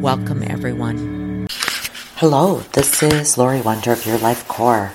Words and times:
Welcome, 0.00 0.42
everyone. 0.42 1.48
Hello, 2.16 2.60
this 2.72 3.02
is 3.02 3.38
Laurie 3.38 3.60
Wondra 3.60 3.92
of 3.92 4.04
Your 4.04 4.18
Life 4.18 4.46
Core. 4.46 4.92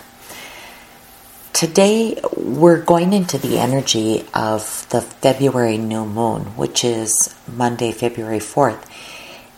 Today, 1.53 2.19
we're 2.37 2.81
going 2.81 3.11
into 3.11 3.37
the 3.37 3.57
energy 3.57 4.23
of 4.33 4.87
the 4.89 5.01
February 5.01 5.77
new 5.77 6.05
moon, 6.05 6.55
which 6.55 6.83
is 6.83 7.35
Monday, 7.51 7.91
February 7.91 8.39
4th. 8.39 8.85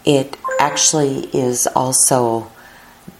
It 0.05 0.37
actually 0.59 1.25
is 1.35 1.67
also 1.67 2.51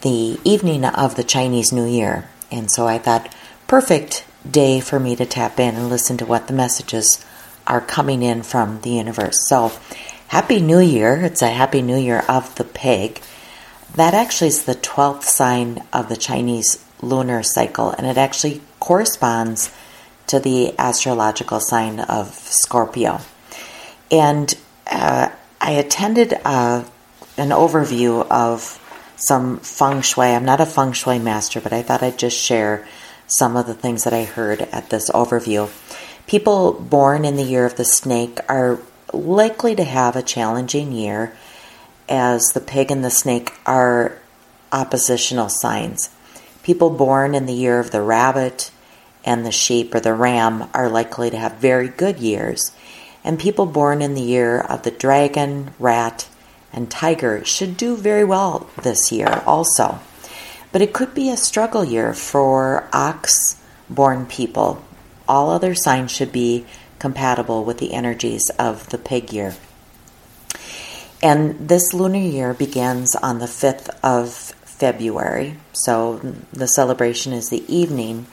the 0.02 0.40
evening 0.44 0.86
of 0.86 1.16
the 1.16 1.24
Chinese 1.24 1.72
New 1.72 1.86
Year, 1.86 2.30
and 2.50 2.72
so 2.72 2.88
I 2.88 3.00
thought, 3.00 3.34
perfect 3.68 4.26
day 4.50 4.80
for 4.80 5.00
me 5.00 5.16
to 5.18 5.26
tap 5.26 5.60
in 5.60 5.76
and 5.76 5.90
listen 5.90 6.18
to 6.18 6.26
what 6.26 6.48
the 6.48 6.54
messages 6.54 7.24
are 7.68 7.82
coming 7.82 8.24
in 8.24 8.44
from 8.44 8.82
the 8.82 8.92
universe. 8.92 9.48
So, 9.48 9.72
Happy 10.34 10.60
New 10.60 10.80
Year. 10.80 11.22
It's 11.26 11.44
a 11.44 11.48
Happy 11.48 11.84
New 11.84 11.96
Year 11.96 12.26
of 12.28 12.56
the 12.56 12.64
pig. 12.64 13.22
That 13.94 14.16
actually 14.16 14.48
is 14.48 14.64
the 14.64 14.74
12th 14.74 15.22
sign 15.22 15.84
of 15.94 16.10
the 16.10 16.18
Chinese 16.18 16.84
lunar 17.04 17.44
cycle, 17.44 17.92
and 17.92 18.08
it 18.08 18.18
actually 18.18 18.60
corresponds 18.80 19.72
to 20.26 20.40
the 20.40 20.74
astrological 20.80 21.60
sign 21.60 22.00
of 22.00 22.34
Scorpio. 22.34 23.20
And 24.10 24.52
uh, 24.90 25.30
I 25.62 25.72
attended 25.74 26.34
uh, 26.44 26.84
an 27.38 27.50
overview 27.50 28.26
of 28.32 28.80
some 29.16 29.60
feng 29.60 30.02
shui. 30.02 30.30
I'm 30.30 30.46
not 30.46 30.60
a 30.60 30.66
feng 30.66 30.94
shui 30.94 31.20
master, 31.20 31.62
but 31.62 31.74
I 31.74 31.84
thought 31.84 32.02
I'd 32.02 32.18
just 32.18 32.40
share 32.40 32.88
some 33.28 33.56
of 33.56 33.68
the 33.68 33.76
things 33.76 34.04
that 34.06 34.14
I 34.14 34.24
heard 34.24 34.62
at 34.62 34.90
this 34.90 35.12
overview. 35.12 35.70
People 36.26 36.74
born 36.74 37.24
in 37.24 37.36
the 37.36 37.44
year 37.44 37.68
of 37.68 37.76
the 37.76 37.86
snake 37.86 38.40
are 38.50 38.80
likely 39.14 39.76
to 39.76 39.84
have 39.84 40.16
a 40.16 40.24
challenging 40.24 40.92
year 40.92 41.36
as 42.10 42.42
the 42.54 42.60
pig 42.60 42.92
and 42.92 43.04
the 43.04 43.10
snake 43.10 43.54
are 43.66 44.18
oppositional 44.72 45.50
signs. 45.50 46.10
People 46.64 46.90
born 46.90 47.36
in 47.36 47.46
the 47.46 47.54
year 47.54 47.80
of 47.80 47.92
the 47.92 48.02
rabbit 48.02 48.72
and 49.24 49.46
the 49.46 49.52
sheep 49.52 49.94
or 49.96 50.00
the 50.00 50.14
ram 50.14 50.70
are 50.74 50.90
likely 50.90 51.30
to 51.30 51.38
have 51.38 51.54
very 51.56 51.88
good 51.88 52.20
years. 52.20 52.72
And 53.24 53.40
people 53.40 53.66
born 53.66 54.02
in 54.02 54.16
the 54.16 54.22
year 54.22 54.60
of 54.60 54.84
the 54.84 54.92
dragon, 54.92 55.74
rat, 55.80 56.28
and 56.74 56.90
tiger 56.90 57.46
should 57.46 57.78
do 57.78 57.96
very 57.96 58.24
well 58.24 58.70
this 58.82 59.12
year 59.12 59.44
also. 59.46 60.00
But 60.72 60.82
it 60.82 60.94
could 60.94 61.14
be 61.14 61.30
a 61.30 61.38
struggle 61.38 61.86
year 61.86 62.14
for 62.14 62.90
ox 62.92 63.62
born 63.90 64.26
people. 64.26 64.84
All 65.28 65.52
other 65.52 65.76
signs 65.76 66.12
should 66.12 66.32
be 66.32 66.66
compatible 67.04 67.66
with 67.66 67.80
the 67.80 67.94
energies 67.94 68.50
of 68.58 68.88
the 68.88 68.98
pig 68.98 69.34
year. 69.34 69.54
And 71.22 71.68
this 71.68 71.94
lunar 71.94 72.18
year 72.18 72.54
begins 72.54 73.14
on 73.18 73.40
the 73.40 73.46
5th 73.46 73.90
of 74.02 74.32
February. 74.64 75.58
So 75.74 76.20
the 76.54 76.66
celebration 76.66 77.34
is 77.34 77.50
the 77.50 77.66
evening 77.68 78.28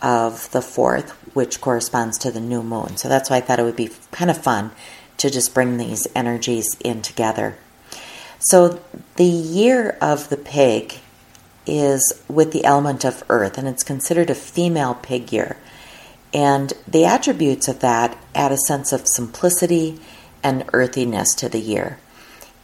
of 0.00 0.50
the 0.52 0.60
4th, 0.60 1.10
which 1.34 1.60
corresponds 1.60 2.16
to 2.20 2.30
the 2.30 2.40
new 2.40 2.62
moon. 2.62 2.96
So 2.96 3.06
that's 3.10 3.28
why 3.28 3.36
I 3.36 3.42
thought 3.42 3.60
it 3.60 3.64
would 3.64 3.76
be 3.76 3.90
kind 4.12 4.30
of 4.30 4.38
fun 4.38 4.70
to 5.18 5.28
just 5.28 5.52
bring 5.52 5.76
these 5.76 6.08
energies 6.14 6.74
in 6.80 7.02
together. 7.02 7.58
So 8.38 8.80
the 9.16 9.24
year 9.24 9.98
of 10.00 10.30
the 10.30 10.38
pig 10.38 11.00
is 11.66 12.22
with 12.28 12.52
the 12.52 12.64
element 12.64 13.04
of 13.04 13.22
earth, 13.28 13.58
and 13.58 13.68
it's 13.68 13.84
considered 13.84 14.30
a 14.30 14.34
female 14.34 14.94
pig 14.94 15.34
year. 15.34 15.58
And 16.36 16.74
the 16.86 17.06
attributes 17.06 17.66
of 17.66 17.80
that 17.80 18.18
add 18.34 18.52
a 18.52 18.58
sense 18.58 18.92
of 18.92 19.08
simplicity 19.08 19.98
and 20.42 20.68
earthiness 20.74 21.34
to 21.36 21.48
the 21.48 21.58
year. 21.58 21.98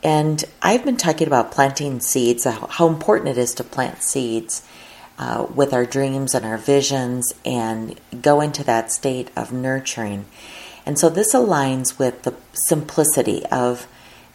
And 0.02 0.44
I've 0.60 0.84
been 0.84 0.98
talking 0.98 1.26
about 1.26 1.52
planting 1.52 2.00
seeds, 2.00 2.44
how 2.44 2.86
important 2.86 3.30
it 3.30 3.38
is 3.38 3.54
to 3.54 3.64
plant 3.64 4.02
seeds 4.02 4.62
uh, 5.18 5.46
with 5.54 5.72
our 5.72 5.86
dreams 5.86 6.34
and 6.34 6.44
our 6.44 6.58
visions 6.58 7.32
and 7.46 7.98
go 8.20 8.42
into 8.42 8.62
that 8.64 8.92
state 8.92 9.30
of 9.36 9.54
nurturing. 9.54 10.26
And 10.84 10.98
so 10.98 11.08
this 11.08 11.32
aligns 11.32 11.98
with 11.98 12.24
the 12.24 12.34
simplicity 12.52 13.42
of 13.46 13.86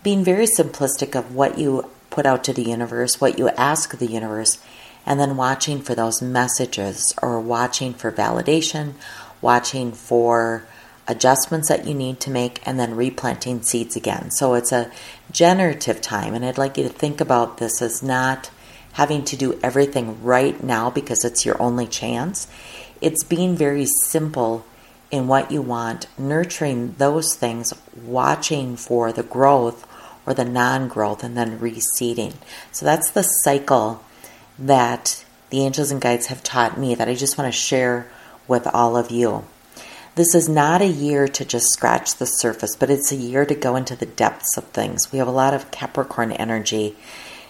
being 0.02 0.24
very 0.24 0.48
simplistic 0.48 1.16
of 1.16 1.36
what 1.36 1.60
you 1.60 1.88
put 2.10 2.26
out 2.26 2.44
to 2.46 2.54
the 2.54 2.64
universe, 2.64 3.22
what 3.22 3.38
you 3.38 3.50
ask 3.50 3.96
the 4.00 4.08
universe, 4.08 4.58
and 5.06 5.20
then 5.20 5.38
watching 5.38 5.82
for 5.82 5.96
those 5.96 6.22
messages 6.22 7.14
or 7.22 7.40
watching 7.40 7.94
for 7.94 8.12
validation, 8.12 8.94
watching 9.42 9.92
for 9.92 10.66
adjustments 11.08 11.70
that 11.70 11.88
you 11.88 11.94
need 11.94 12.20
to 12.20 12.30
make, 12.30 12.66
and 12.68 12.80
then 12.80 12.96
replanting 12.96 13.62
seeds 13.62 13.96
again. 13.96 14.30
So 14.32 14.56
it's 14.56 14.72
a 14.72 14.92
generative 15.32 16.02
time, 16.02 16.34
and 16.34 16.44
I'd 16.44 16.58
like 16.58 16.78
you 16.78 16.84
to 16.84 16.90
think 16.90 17.22
about 17.22 17.58
this 17.58 17.82
as 17.82 18.04
not 18.04 18.50
having 18.94 19.24
to 19.24 19.38
do 19.38 19.58
everything 19.64 20.24
right 20.24 20.62
now 20.62 20.90
because 20.90 21.24
it's 21.24 21.46
your 21.46 21.62
only 21.62 21.88
chance. 21.88 22.48
It's 23.00 23.24
being 23.24 23.56
very 23.56 23.86
simple 23.86 24.66
in 25.12 25.28
what 25.28 25.52
you 25.52 25.62
want, 25.62 26.08
nurturing 26.18 26.94
those 26.98 27.36
things, 27.36 27.74
watching 27.96 28.76
for 28.76 29.14
the 29.14 29.24
growth 29.24 29.86
or 30.26 30.34
the 30.34 30.44
non 30.44 30.90
growth, 30.90 31.24
and 31.24 31.38
then 31.38 31.60
reseeding. 31.60 32.34
So 32.72 32.86
that's 32.86 33.12
the 33.12 33.22
cycle 33.22 34.04
that 34.60 35.24
the 35.52 35.64
angels 35.64 35.92
and 35.92 36.02
guides 36.02 36.26
have 36.28 36.44
taught 36.44 36.78
me 36.78 36.96
that 36.96 37.08
I 37.08 37.16
just 37.16 37.38
want 37.38 37.54
to 37.54 37.58
share 37.58 38.10
with 38.48 38.68
all 38.68 38.98
of 38.98 39.12
you. 39.12 39.46
This 40.16 40.34
is 40.34 40.50
not 40.50 40.82
a 40.82 40.88
year 40.88 41.28
to 41.28 41.46
just 41.46 41.68
scratch 41.72 42.16
the 42.16 42.26
surface, 42.26 42.76
but 42.76 42.90
it's 42.90 43.12
a 43.12 43.16
year 43.16 43.46
to 43.46 43.54
go 43.54 43.76
into 43.76 43.96
the 43.96 44.08
depths 44.08 44.58
of 44.58 44.64
things. 44.66 45.12
We 45.12 45.20
have 45.20 45.28
a 45.28 45.32
lot 45.32 45.54
of 45.54 45.70
Capricorn 45.70 46.32
energy, 46.32 46.96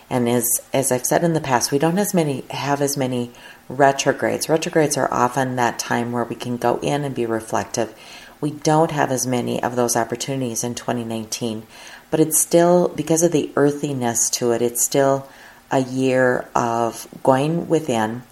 and 0.09 0.27
as 0.27 0.45
as 0.73 0.91
I've 0.91 1.05
said 1.05 1.23
in 1.23 1.31
the 1.31 1.39
past, 1.39 1.71
we 1.71 1.79
don't 1.79 1.97
as 1.97 2.13
many 2.13 2.43
have 2.49 2.81
as 2.81 2.97
many 2.97 3.31
retrogrades. 3.69 4.49
Retrogrades 4.49 4.97
are 4.97 5.07
often 5.13 5.55
that 5.55 5.79
time 5.79 6.11
where 6.11 6.25
we 6.25 6.35
can 6.35 6.57
go 6.57 6.77
in 6.79 7.05
and 7.05 7.15
be 7.15 7.25
reflective. 7.25 7.95
We 8.41 8.51
don't 8.51 8.91
have 8.91 9.11
as 9.11 9.25
many 9.25 9.63
of 9.63 9.77
those 9.77 9.95
opportunities 9.95 10.65
in 10.65 10.75
2019, 10.75 11.63
but 12.11 12.19
it's 12.19 12.37
still 12.39 12.89
because 12.89 13.23
of 13.23 13.31
the 13.31 13.49
earthiness 13.55 14.29
to 14.31 14.51
it. 14.51 14.61
It's 14.61 14.83
still 14.83 15.27
a 15.71 15.79
year 15.79 16.49
of 16.53 17.07
going 17.23 17.67
within, 17.67 18.23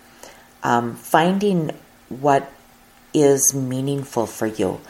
um, 0.61 0.95
finding 0.95 1.71
what 2.09 2.51
is 3.15 3.53
meaningful 3.53 4.25
for 4.25 4.47
you. 4.47 4.81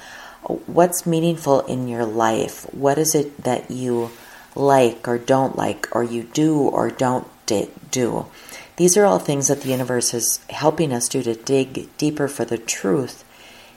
What's 0.67 1.05
meaningful 1.05 1.61
in 1.61 1.87
your 1.87 2.05
life? 2.05 2.65
What 2.73 2.97
is 2.97 3.15
it 3.15 3.43
that 3.43 3.71
you 3.71 4.11
like 4.55 5.07
or 5.07 5.17
don't 5.17 5.55
like, 5.55 5.87
or 5.95 6.03
you 6.03 6.23
do 6.23 6.57
or 6.59 6.89
don't 6.89 7.27
do? 7.45 8.25
These 8.77 8.97
are 8.97 9.05
all 9.05 9.19
things 9.19 9.47
that 9.47 9.61
the 9.61 9.69
universe 9.69 10.13
is 10.13 10.39
helping 10.49 10.91
us 10.91 11.07
do 11.07 11.23
to 11.23 11.35
dig 11.35 11.95
deeper 11.97 12.27
for 12.27 12.43
the 12.43 12.57
truth 12.57 13.23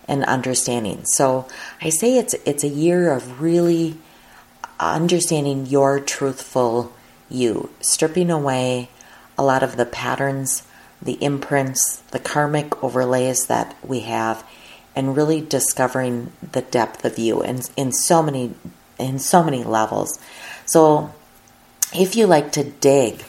and 0.08 0.24
understanding. 0.24 1.04
So 1.04 1.46
I 1.80 1.90
say 1.90 2.18
it's 2.18 2.34
it's 2.44 2.64
a 2.64 2.68
year 2.68 3.12
of 3.12 3.40
really 3.40 3.96
understanding 4.80 5.66
your 5.66 6.00
truthful 6.00 6.92
you, 7.30 7.70
stripping 7.80 8.30
away 8.30 8.88
a 9.36 9.44
lot 9.44 9.62
of 9.62 9.76
the 9.76 9.86
patterns, 9.86 10.62
the 11.00 11.22
imprints, 11.22 11.98
the 12.10 12.18
karmic 12.18 12.82
overlays 12.82 13.46
that 13.46 13.76
we 13.82 14.00
have, 14.00 14.44
and 14.96 15.16
really 15.16 15.40
discovering 15.40 16.32
the 16.52 16.62
depth 16.62 17.04
of 17.04 17.18
you 17.18 17.42
in, 17.42 17.60
in 17.76 17.92
so 17.92 18.22
many 18.22 18.54
in 18.98 19.18
so 19.18 19.44
many 19.44 19.62
levels. 19.62 20.18
So 20.66 21.14
if 21.94 22.16
you 22.16 22.26
like 22.26 22.52
to 22.52 22.64
dig, 22.64 23.22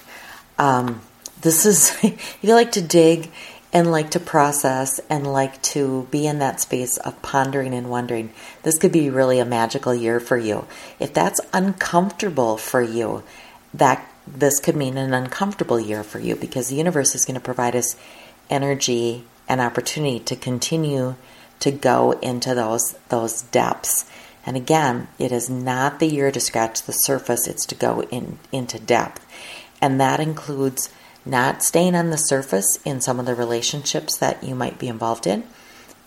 um, 0.58 1.02
this 1.42 1.66
is 1.66 1.96
if 2.04 2.38
you 2.42 2.54
like 2.54 2.72
to 2.74 2.82
dig 2.82 3.32
and 3.72 3.92
like 3.92 4.12
to 4.12 4.20
process 4.20 5.00
and 5.10 5.32
like 5.32 5.62
to 5.62 6.08
be 6.10 6.26
in 6.26 6.40
that 6.40 6.60
space 6.60 6.98
of 6.98 7.22
pondering 7.22 7.74
and 7.74 7.90
wondering, 7.90 8.34
this 8.64 8.80
could 8.80 8.92
be 8.92 9.10
really 9.10 9.40
a 9.40 9.46
magical 9.46 9.94
year 9.94 10.20
for 10.20 10.38
you. 10.38 10.66
If 11.00 11.14
that's 11.14 11.40
uncomfortable 11.54 12.58
for 12.58 12.82
you, 12.82 13.24
that 13.76 14.09
this 14.28 14.60
could 14.60 14.76
mean 14.76 14.98
an 14.98 15.14
uncomfortable 15.14 15.80
year 15.80 16.04
for 16.04 16.20
you 16.20 16.36
because 16.36 16.70
the 16.70 16.76
universe 16.76 17.16
is 17.16 17.26
going 17.26 17.36
to 17.36 17.42
provide 17.42 17.76
us 17.76 17.96
energy 18.50 19.24
and 19.48 19.62
opportunity 19.62 20.20
to 20.20 20.36
continue 20.36 21.16
to 21.60 21.72
go 21.72 22.12
into 22.22 22.54
those 22.56 22.96
those 23.10 23.42
depths 23.44 24.06
And 24.46 24.58
again, 24.58 25.08
it 25.20 25.32
is 25.32 25.50
not 25.50 26.00
the 26.00 26.08
year 26.08 26.32
to 26.32 26.40
scratch 26.40 26.84
the 26.84 26.92
surface, 26.92 27.48
it's 27.48 27.66
to 27.68 27.76
go 27.76 28.02
in, 28.04 28.40
into 28.52 28.80
depth. 28.80 29.26
And 29.82 30.00
that 30.00 30.20
includes 30.20 30.90
not 31.26 31.62
staying 31.64 31.96
on 31.96 32.10
the 32.10 32.18
surface 32.18 32.80
in 32.86 33.02
some 33.02 33.20
of 33.20 33.26
the 33.26 33.36
relationships 33.36 34.18
that 34.18 34.44
you 34.44 34.56
might 34.56 34.80
be 34.80 34.88
involved 34.88 35.28
in. 35.28 35.44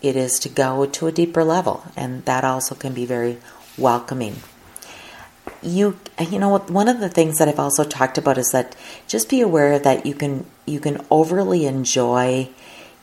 It 0.01 0.17
is 0.17 0.39
to 0.41 0.49
go 0.49 0.87
to 0.87 1.07
a 1.07 1.13
deeper 1.13 1.45
level, 1.45 1.85
and 1.97 2.25
that 2.25 2.45
also 2.45 2.75
can 2.75 2.93
be 2.93 3.07
very 3.07 3.39
welcoming. 3.79 4.37
You, 5.63 5.99
you 6.31 6.39
know, 6.39 6.59
one 6.59 6.89
of 6.89 7.01
the 7.01 7.09
things 7.09 7.39
that 7.39 7.49
I've 7.49 7.59
also 7.59 7.85
talked 7.85 8.19
about 8.19 8.39
is 8.39 8.51
that 8.51 8.75
just 9.07 9.29
be 9.29 9.41
aware 9.41 9.79
that 9.79 10.07
you 10.07 10.15
can 10.15 10.47
you 10.67 10.81
can 10.81 11.05
overly 11.11 11.67
enjoy 11.67 12.49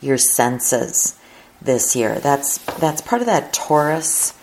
your 0.00 0.18
senses 0.18 1.18
this 1.62 1.96
year. 1.96 2.18
That's 2.18 2.58
that's 2.78 3.00
part 3.00 3.22
of 3.22 3.26
that 3.26 3.52
Taurus 3.52 4.34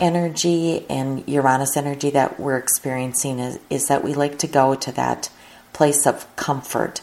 energy 0.00 0.86
and 0.88 1.28
Uranus 1.28 1.76
energy 1.76 2.10
that 2.10 2.40
we're 2.40 2.56
experiencing 2.56 3.38
is, 3.38 3.58
is 3.68 3.86
that 3.86 4.02
we 4.02 4.14
like 4.14 4.38
to 4.38 4.46
go 4.46 4.74
to 4.74 4.92
that 4.92 5.30
place 5.72 6.06
of 6.06 6.26
comfort. 6.36 7.00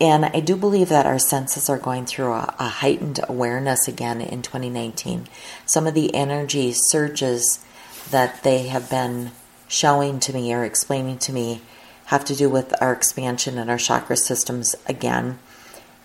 And 0.00 0.26
I 0.26 0.40
do 0.40 0.56
believe 0.56 0.90
that 0.90 1.06
our 1.06 1.18
senses 1.18 1.70
are 1.70 1.78
going 1.78 2.04
through 2.04 2.32
a, 2.32 2.54
a 2.58 2.68
heightened 2.68 3.20
awareness 3.26 3.88
again 3.88 4.20
in 4.20 4.42
2019. 4.42 5.26
Some 5.64 5.86
of 5.86 5.94
the 5.94 6.14
energy 6.14 6.72
surges 6.74 7.64
that 8.10 8.42
they 8.42 8.66
have 8.68 8.90
been 8.90 9.30
showing 9.68 10.20
to 10.20 10.32
me 10.32 10.52
or 10.54 10.64
explaining 10.64 11.18
to 11.18 11.32
me 11.32 11.60
have 12.06 12.24
to 12.24 12.36
do 12.36 12.48
with 12.48 12.72
our 12.80 12.92
expansion 12.92 13.58
and 13.58 13.68
our 13.68 13.78
chakra 13.78 14.16
systems 14.16 14.76
again, 14.86 15.38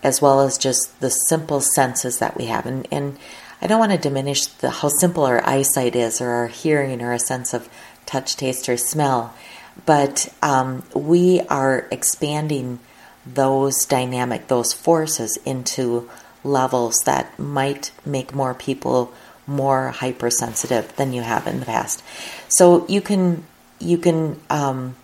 as 0.01 0.21
well 0.21 0.41
as 0.41 0.57
just 0.57 0.99
the 0.99 1.09
simple 1.09 1.61
senses 1.61 2.19
that 2.19 2.35
we 2.35 2.45
have. 2.45 2.65
And, 2.65 2.87
and 2.91 3.17
I 3.61 3.67
don't 3.67 3.79
want 3.79 3.91
to 3.91 3.97
diminish 3.97 4.47
the, 4.47 4.71
how 4.71 4.89
simple 4.89 5.23
our 5.25 5.47
eyesight 5.47 5.95
is, 5.95 6.19
or 6.19 6.29
our 6.29 6.47
hearing, 6.47 7.01
or 7.01 7.13
a 7.13 7.19
sense 7.19 7.53
of 7.53 7.69
touch, 8.07 8.35
taste, 8.35 8.67
or 8.67 8.77
smell, 8.77 9.33
but 9.85 10.33
um, 10.41 10.83
we 10.95 11.41
are 11.41 11.87
expanding 11.91 12.79
those 13.25 13.85
dynamic, 13.85 14.47
those 14.47 14.73
forces 14.73 15.37
into 15.45 16.09
levels 16.43 16.97
that 17.05 17.37
might 17.37 17.91
make 18.03 18.33
more 18.33 18.53
people 18.53 19.13
more 19.45 19.89
hypersensitive 19.89 20.95
than 20.95 21.13
you 21.13 21.21
have 21.21 21.45
in 21.45 21.59
the 21.59 21.65
past. 21.65 22.03
So 22.47 22.87
you 22.87 23.01
can 23.01 23.43
you 23.81 23.97
can 23.97 24.39
um, 24.49 24.95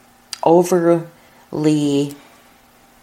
overly 0.44 2.16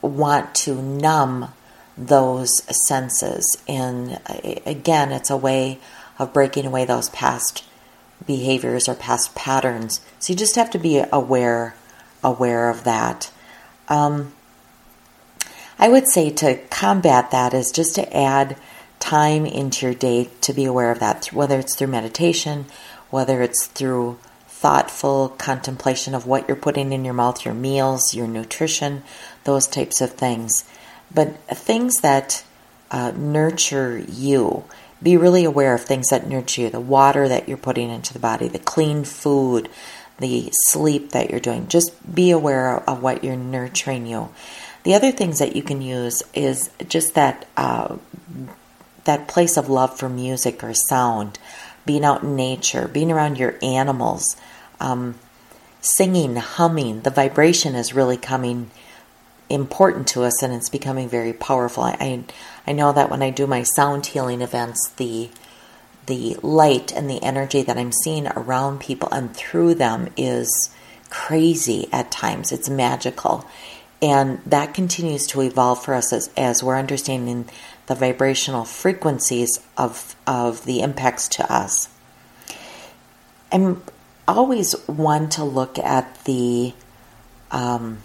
want 0.02 0.54
to 0.54 0.80
numb 0.80 1.52
those 1.96 2.50
senses. 2.86 3.56
And 3.68 4.20
again, 4.66 5.12
it's 5.12 5.30
a 5.30 5.36
way 5.36 5.78
of 6.18 6.32
breaking 6.32 6.66
away 6.66 6.84
those 6.84 7.08
past 7.10 7.64
behaviors 8.26 8.88
or 8.88 8.94
past 8.94 9.34
patterns. 9.34 10.00
So 10.18 10.32
you 10.32 10.36
just 10.36 10.56
have 10.56 10.70
to 10.70 10.78
be 10.78 11.02
aware 11.12 11.74
aware 12.22 12.70
of 12.70 12.84
that. 12.84 13.30
Um, 13.88 14.32
I 15.78 15.88
would 15.88 16.08
say 16.08 16.30
to 16.30 16.56
combat 16.70 17.30
that 17.30 17.52
is 17.52 17.70
just 17.70 17.94
to 17.96 18.16
add 18.16 18.56
time 18.98 19.44
into 19.44 19.84
your 19.84 19.94
day 19.94 20.30
to 20.40 20.54
be 20.54 20.64
aware 20.64 20.90
of 20.90 21.00
that, 21.00 21.26
whether 21.26 21.58
it's 21.58 21.76
through 21.76 21.88
meditation, 21.88 22.64
whether 23.10 23.42
it's 23.42 23.66
through 23.66 24.18
thoughtful 24.64 25.28
contemplation 25.28 26.14
of 26.14 26.26
what 26.26 26.48
you're 26.48 26.56
putting 26.56 26.92
in 26.92 27.04
your 27.04 27.12
mouth, 27.12 27.44
your 27.44 27.52
meals, 27.52 28.14
your 28.14 28.26
nutrition, 28.26 29.02
those 29.44 29.66
types 29.66 30.00
of 30.00 30.10
things 30.12 30.64
but 31.14 31.36
things 31.48 31.98
that 31.98 32.44
uh, 32.90 33.12
nurture 33.16 33.98
you. 33.98 34.64
Be 35.02 35.16
really 35.16 35.44
aware 35.44 35.74
of 35.74 35.84
things 35.84 36.08
that 36.08 36.28
nurture 36.28 36.62
you 36.62 36.70
the 36.70 36.80
water 36.80 37.28
that 37.28 37.48
you're 37.48 37.56
putting 37.56 37.90
into 37.90 38.12
the 38.12 38.18
body, 38.18 38.48
the 38.48 38.58
clean 38.58 39.04
food, 39.04 39.68
the 40.18 40.50
sleep 40.70 41.10
that 41.10 41.30
you're 41.30 41.40
doing. 41.40 41.68
Just 41.68 41.92
be 42.14 42.30
aware 42.30 42.78
of 42.88 43.02
what 43.02 43.22
you're 43.22 43.36
nurturing 43.36 44.06
you. 44.06 44.30
The 44.84 44.94
other 44.94 45.12
things 45.12 45.38
that 45.38 45.56
you 45.56 45.62
can 45.62 45.80
use 45.80 46.22
is 46.34 46.70
just 46.88 47.14
that 47.14 47.46
uh, 47.56 47.96
that 49.04 49.28
place 49.28 49.56
of 49.56 49.68
love 49.68 49.98
for 49.98 50.08
music 50.08 50.64
or 50.64 50.72
sound, 50.72 51.38
being 51.84 52.04
out 52.04 52.22
in 52.22 52.36
nature, 52.36 52.88
being 52.88 53.12
around 53.12 53.38
your 53.38 53.56
animals, 53.62 54.36
um, 54.84 55.14
singing, 55.80 56.36
humming. 56.36 57.00
The 57.00 57.10
vibration 57.10 57.74
is 57.74 57.94
really 57.94 58.16
coming 58.16 58.70
important 59.50 60.08
to 60.08 60.22
us 60.22 60.42
and 60.42 60.52
it's 60.52 60.70
becoming 60.70 61.08
very 61.08 61.32
powerful. 61.32 61.82
I, 61.84 62.24
I 62.66 62.72
know 62.72 62.92
that 62.92 63.10
when 63.10 63.22
I 63.22 63.30
do 63.30 63.46
my 63.46 63.62
sound 63.62 64.06
healing 64.06 64.42
events, 64.42 64.90
the 64.96 65.30
the 66.06 66.36
light 66.42 66.92
and 66.92 67.08
the 67.08 67.22
energy 67.22 67.62
that 67.62 67.78
I'm 67.78 67.92
seeing 67.92 68.26
around 68.26 68.80
people 68.80 69.08
and 69.10 69.34
through 69.34 69.76
them 69.76 70.08
is 70.18 70.70
crazy 71.08 71.88
at 71.92 72.10
times. 72.10 72.52
It's 72.52 72.68
magical. 72.68 73.46
And 74.02 74.40
that 74.44 74.74
continues 74.74 75.26
to 75.28 75.40
evolve 75.40 75.82
for 75.82 75.94
us 75.94 76.12
as, 76.12 76.28
as 76.36 76.62
we're 76.62 76.78
understanding 76.78 77.48
the 77.86 77.94
vibrational 77.94 78.66
frequencies 78.66 79.60
of, 79.78 80.14
of 80.26 80.66
the 80.66 80.82
impacts 80.82 81.26
to 81.28 81.50
us. 81.50 81.88
I'm 83.50 83.80
always 84.26 84.72
one 84.86 85.28
to 85.30 85.44
look 85.44 85.78
at 85.78 86.24
the 86.24 86.72
um, 87.50 87.98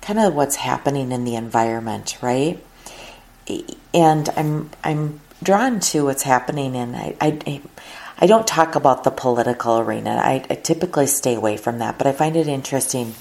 kind 0.00 0.18
of 0.18 0.34
what's 0.34 0.56
happening 0.56 1.12
in 1.12 1.24
the 1.24 1.34
environment, 1.34 2.18
right? 2.22 2.62
And 3.94 4.28
I'm 4.36 4.70
I'm 4.82 5.20
drawn 5.42 5.80
to 5.80 6.04
what's 6.04 6.22
happening, 6.22 6.76
and 6.76 6.96
I 6.96 7.16
I, 7.20 7.62
I 8.18 8.26
don't 8.26 8.46
talk 8.46 8.74
about 8.74 9.04
the 9.04 9.10
political 9.10 9.78
arena. 9.78 10.20
I, 10.22 10.44
I 10.48 10.54
typically 10.54 11.06
stay 11.06 11.34
away 11.34 11.56
from 11.56 11.78
that, 11.78 11.98
but 11.98 12.06
I 12.06 12.12
find 12.12 12.34
it 12.36 12.48
interesting 12.48 13.14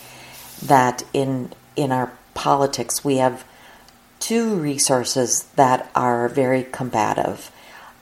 that 0.63 1.03
in 1.13 1.51
in 1.75 1.91
our 1.91 2.11
politics 2.33 3.03
we 3.03 3.17
have 3.17 3.43
two 4.19 4.55
resources 4.55 5.43
that 5.55 5.89
are 5.95 6.27
very 6.29 6.63
combative. 6.63 7.51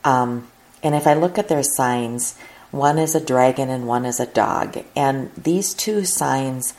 Um, 0.03 0.47
and 0.83 0.95
if 0.95 1.07
I 1.07 1.13
look 1.13 1.37
at 1.37 1.47
their 1.47 1.63
signs, 1.63 2.37
one 2.73 2.97
is 2.97 3.13
a 3.13 3.23
dragon 3.23 3.69
and 3.69 3.87
one 3.87 4.03
is 4.03 4.19
a 4.19 4.25
dog. 4.25 4.83
And 4.95 5.31
these 5.35 5.75
two 5.75 6.05
signs 6.05 6.73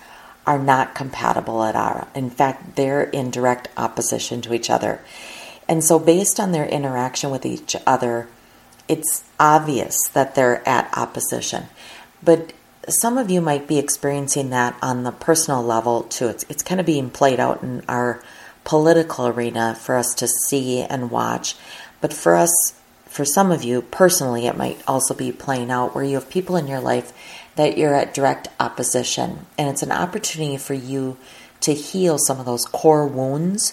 are 0.44 0.58
not 0.58 0.96
compatible 0.96 1.62
at 1.62 1.76
all. 1.76 2.08
In 2.16 2.30
fact, 2.30 2.74
they're 2.74 3.04
in 3.04 3.30
direct 3.30 3.68
opposition 3.76 4.42
to 4.42 4.52
each 4.52 4.70
other. 4.70 5.00
And 5.68 5.84
so, 5.84 6.00
based 6.00 6.40
on 6.40 6.50
their 6.50 6.66
interaction 6.66 7.30
with 7.30 7.46
each 7.46 7.76
other, 7.86 8.26
it's 8.88 9.22
obvious 9.38 9.96
that 10.14 10.34
they're 10.34 10.68
at 10.68 10.90
opposition. 10.98 11.66
But 12.24 12.52
some 12.88 13.16
of 13.16 13.30
you 13.30 13.40
might 13.40 13.68
be 13.68 13.78
experiencing 13.78 14.50
that 14.50 14.76
on 14.82 15.04
the 15.04 15.12
personal 15.12 15.62
level 15.62 16.02
too. 16.02 16.26
It's, 16.26 16.44
it's 16.48 16.64
kind 16.64 16.80
of 16.80 16.86
being 16.86 17.08
played 17.08 17.38
out 17.38 17.62
in 17.62 17.84
our 17.88 18.20
political 18.64 19.28
arena 19.28 19.76
for 19.76 19.94
us 19.94 20.12
to 20.14 20.26
see 20.26 20.80
and 20.80 21.12
watch. 21.12 21.54
But 22.00 22.12
for 22.12 22.34
us, 22.34 22.74
for 23.14 23.24
some 23.24 23.52
of 23.52 23.62
you 23.62 23.80
personally, 23.80 24.48
it 24.48 24.56
might 24.56 24.82
also 24.88 25.14
be 25.14 25.30
playing 25.30 25.70
out 25.70 25.94
where 25.94 26.02
you 26.02 26.16
have 26.16 26.28
people 26.28 26.56
in 26.56 26.66
your 26.66 26.80
life 26.80 27.12
that 27.54 27.78
you're 27.78 27.94
at 27.94 28.12
direct 28.12 28.48
opposition. 28.58 29.46
And 29.56 29.68
it's 29.68 29.84
an 29.84 29.92
opportunity 29.92 30.56
for 30.56 30.74
you 30.74 31.16
to 31.60 31.74
heal 31.74 32.18
some 32.18 32.40
of 32.40 32.44
those 32.44 32.64
core 32.64 33.06
wounds 33.06 33.72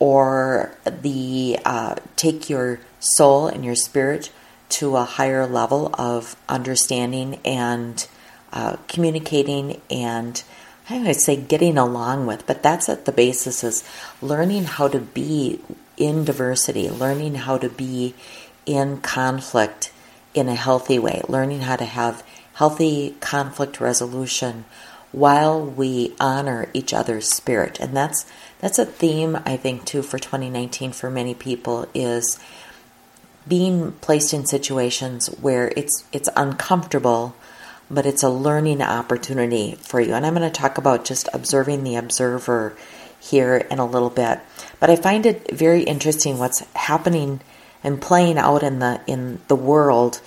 or 0.00 0.76
the 0.84 1.56
uh, 1.64 1.94
take 2.16 2.50
your 2.50 2.80
soul 2.98 3.46
and 3.46 3.64
your 3.64 3.76
spirit 3.76 4.32
to 4.70 4.96
a 4.96 5.04
higher 5.04 5.46
level 5.46 5.94
of 5.94 6.34
understanding 6.48 7.38
and 7.44 8.08
uh, 8.52 8.76
communicating 8.88 9.80
and 9.88 10.42
I 10.88 10.98
would 10.98 11.20
say 11.20 11.36
getting 11.36 11.78
along 11.78 12.26
with, 12.26 12.44
but 12.48 12.64
that's 12.64 12.88
at 12.88 13.04
the 13.04 13.12
basis 13.12 13.62
is 13.62 13.84
learning 14.20 14.64
how 14.64 14.88
to 14.88 14.98
be 14.98 15.60
in 15.96 16.24
diversity, 16.24 16.90
learning 16.90 17.36
how 17.36 17.58
to 17.58 17.68
be 17.68 18.14
in 18.70 18.98
conflict 18.98 19.92
in 20.32 20.48
a 20.48 20.54
healthy 20.54 20.96
way, 20.96 21.20
learning 21.28 21.62
how 21.62 21.74
to 21.74 21.84
have 21.84 22.24
healthy 22.54 23.16
conflict 23.18 23.80
resolution 23.80 24.64
while 25.10 25.60
we 25.60 26.14
honor 26.20 26.68
each 26.72 26.94
other's 26.94 27.28
spirit. 27.28 27.80
And 27.80 27.96
that's 27.96 28.24
that's 28.60 28.78
a 28.78 28.86
theme 28.86 29.36
I 29.44 29.56
think 29.56 29.84
too 29.84 30.02
for 30.02 30.20
2019 30.20 30.92
for 30.92 31.10
many 31.10 31.34
people 31.34 31.88
is 31.94 32.38
being 33.48 33.90
placed 33.92 34.32
in 34.32 34.46
situations 34.46 35.26
where 35.40 35.72
it's 35.76 36.04
it's 36.12 36.28
uncomfortable 36.36 37.34
but 37.90 38.06
it's 38.06 38.22
a 38.22 38.28
learning 38.28 38.80
opportunity 38.80 39.74
for 39.80 40.00
you. 40.00 40.14
And 40.14 40.24
I'm 40.24 40.36
going 40.36 40.48
to 40.48 40.60
talk 40.60 40.78
about 40.78 41.04
just 41.04 41.28
observing 41.32 41.82
the 41.82 41.96
observer 41.96 42.76
here 43.18 43.56
in 43.56 43.80
a 43.80 43.84
little 43.84 44.10
bit. 44.10 44.38
But 44.78 44.90
I 44.90 44.94
find 44.94 45.26
it 45.26 45.50
very 45.50 45.82
interesting 45.82 46.38
what's 46.38 46.60
happening 46.76 47.40
and 47.82 48.00
playing 48.00 48.38
out 48.38 48.62
in 48.62 48.78
the 48.78 49.00
in 49.06 49.40
the 49.48 49.56
world 49.56 50.20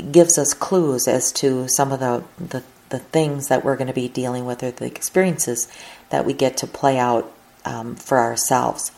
gives 0.00 0.38
us 0.38 0.54
clues 0.54 1.06
as 1.06 1.32
to 1.32 1.68
some 1.68 1.92
of 1.92 2.00
the, 2.00 2.24
the, 2.38 2.62
the 2.88 2.98
things 2.98 3.48
that 3.48 3.64
we're 3.64 3.76
going 3.76 3.88
to 3.88 3.92
be 3.92 4.08
dealing 4.08 4.44
with 4.44 4.62
or 4.62 4.70
the 4.70 4.86
experiences 4.86 5.68
that 6.10 6.24
we 6.24 6.32
get 6.32 6.56
to 6.58 6.66
play 6.66 6.98
out 6.98 7.30
um, 7.64 7.94
for 7.96 8.18
ourselves. 8.18 8.92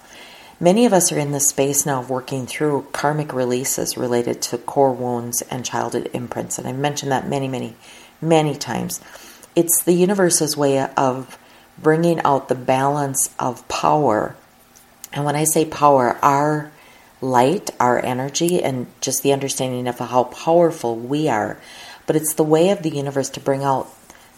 Many 0.61 0.87
of 0.87 0.93
us 0.93 1.11
are 1.11 1.19
in 1.19 1.33
this 1.33 1.49
space 1.49 1.85
now 1.85 2.01
of 2.01 2.11
working 2.11 2.47
through 2.47 2.87
karmic 2.93 3.33
releases 3.33 3.97
related 3.97 4.41
to 4.43 4.59
core 4.59 4.93
wounds 4.93 5.43
and 5.43 5.65
childhood 5.65 6.09
imprints. 6.13 6.59
And 6.59 6.69
I've 6.69 6.79
mentioned 6.79 7.11
that 7.11 7.29
many, 7.29 7.49
many, 7.49 7.75
many 8.21 8.55
times. 8.55 9.01
It's 9.57 9.83
the 9.83 9.93
universe's 9.93 10.57
way 10.57 10.81
of 10.97 11.37
bringing 11.79 12.21
out 12.21 12.49
the 12.49 12.55
balance 12.55 13.29
of 13.41 13.67
power. 13.67 14.37
And 15.13 15.25
when 15.25 15.35
I 15.35 15.45
say 15.45 15.65
power, 15.65 16.17
our 16.23 16.72
light, 17.23 17.71
our 17.81 18.05
energy, 18.05 18.63
and 18.63 18.87
just 19.01 19.23
the 19.23 19.33
understanding 19.33 19.87
of 19.87 19.99
how 19.99 20.25
powerful 20.25 20.97
we 20.97 21.29
are. 21.29 21.59
But 22.07 22.17
it's 22.17 22.35
the 22.35 22.43
way 22.43 22.71
of 22.71 22.83
the 22.83 22.91
universe 22.91 23.31
to 23.31 23.41
bring 23.41 23.63
out 23.63 23.89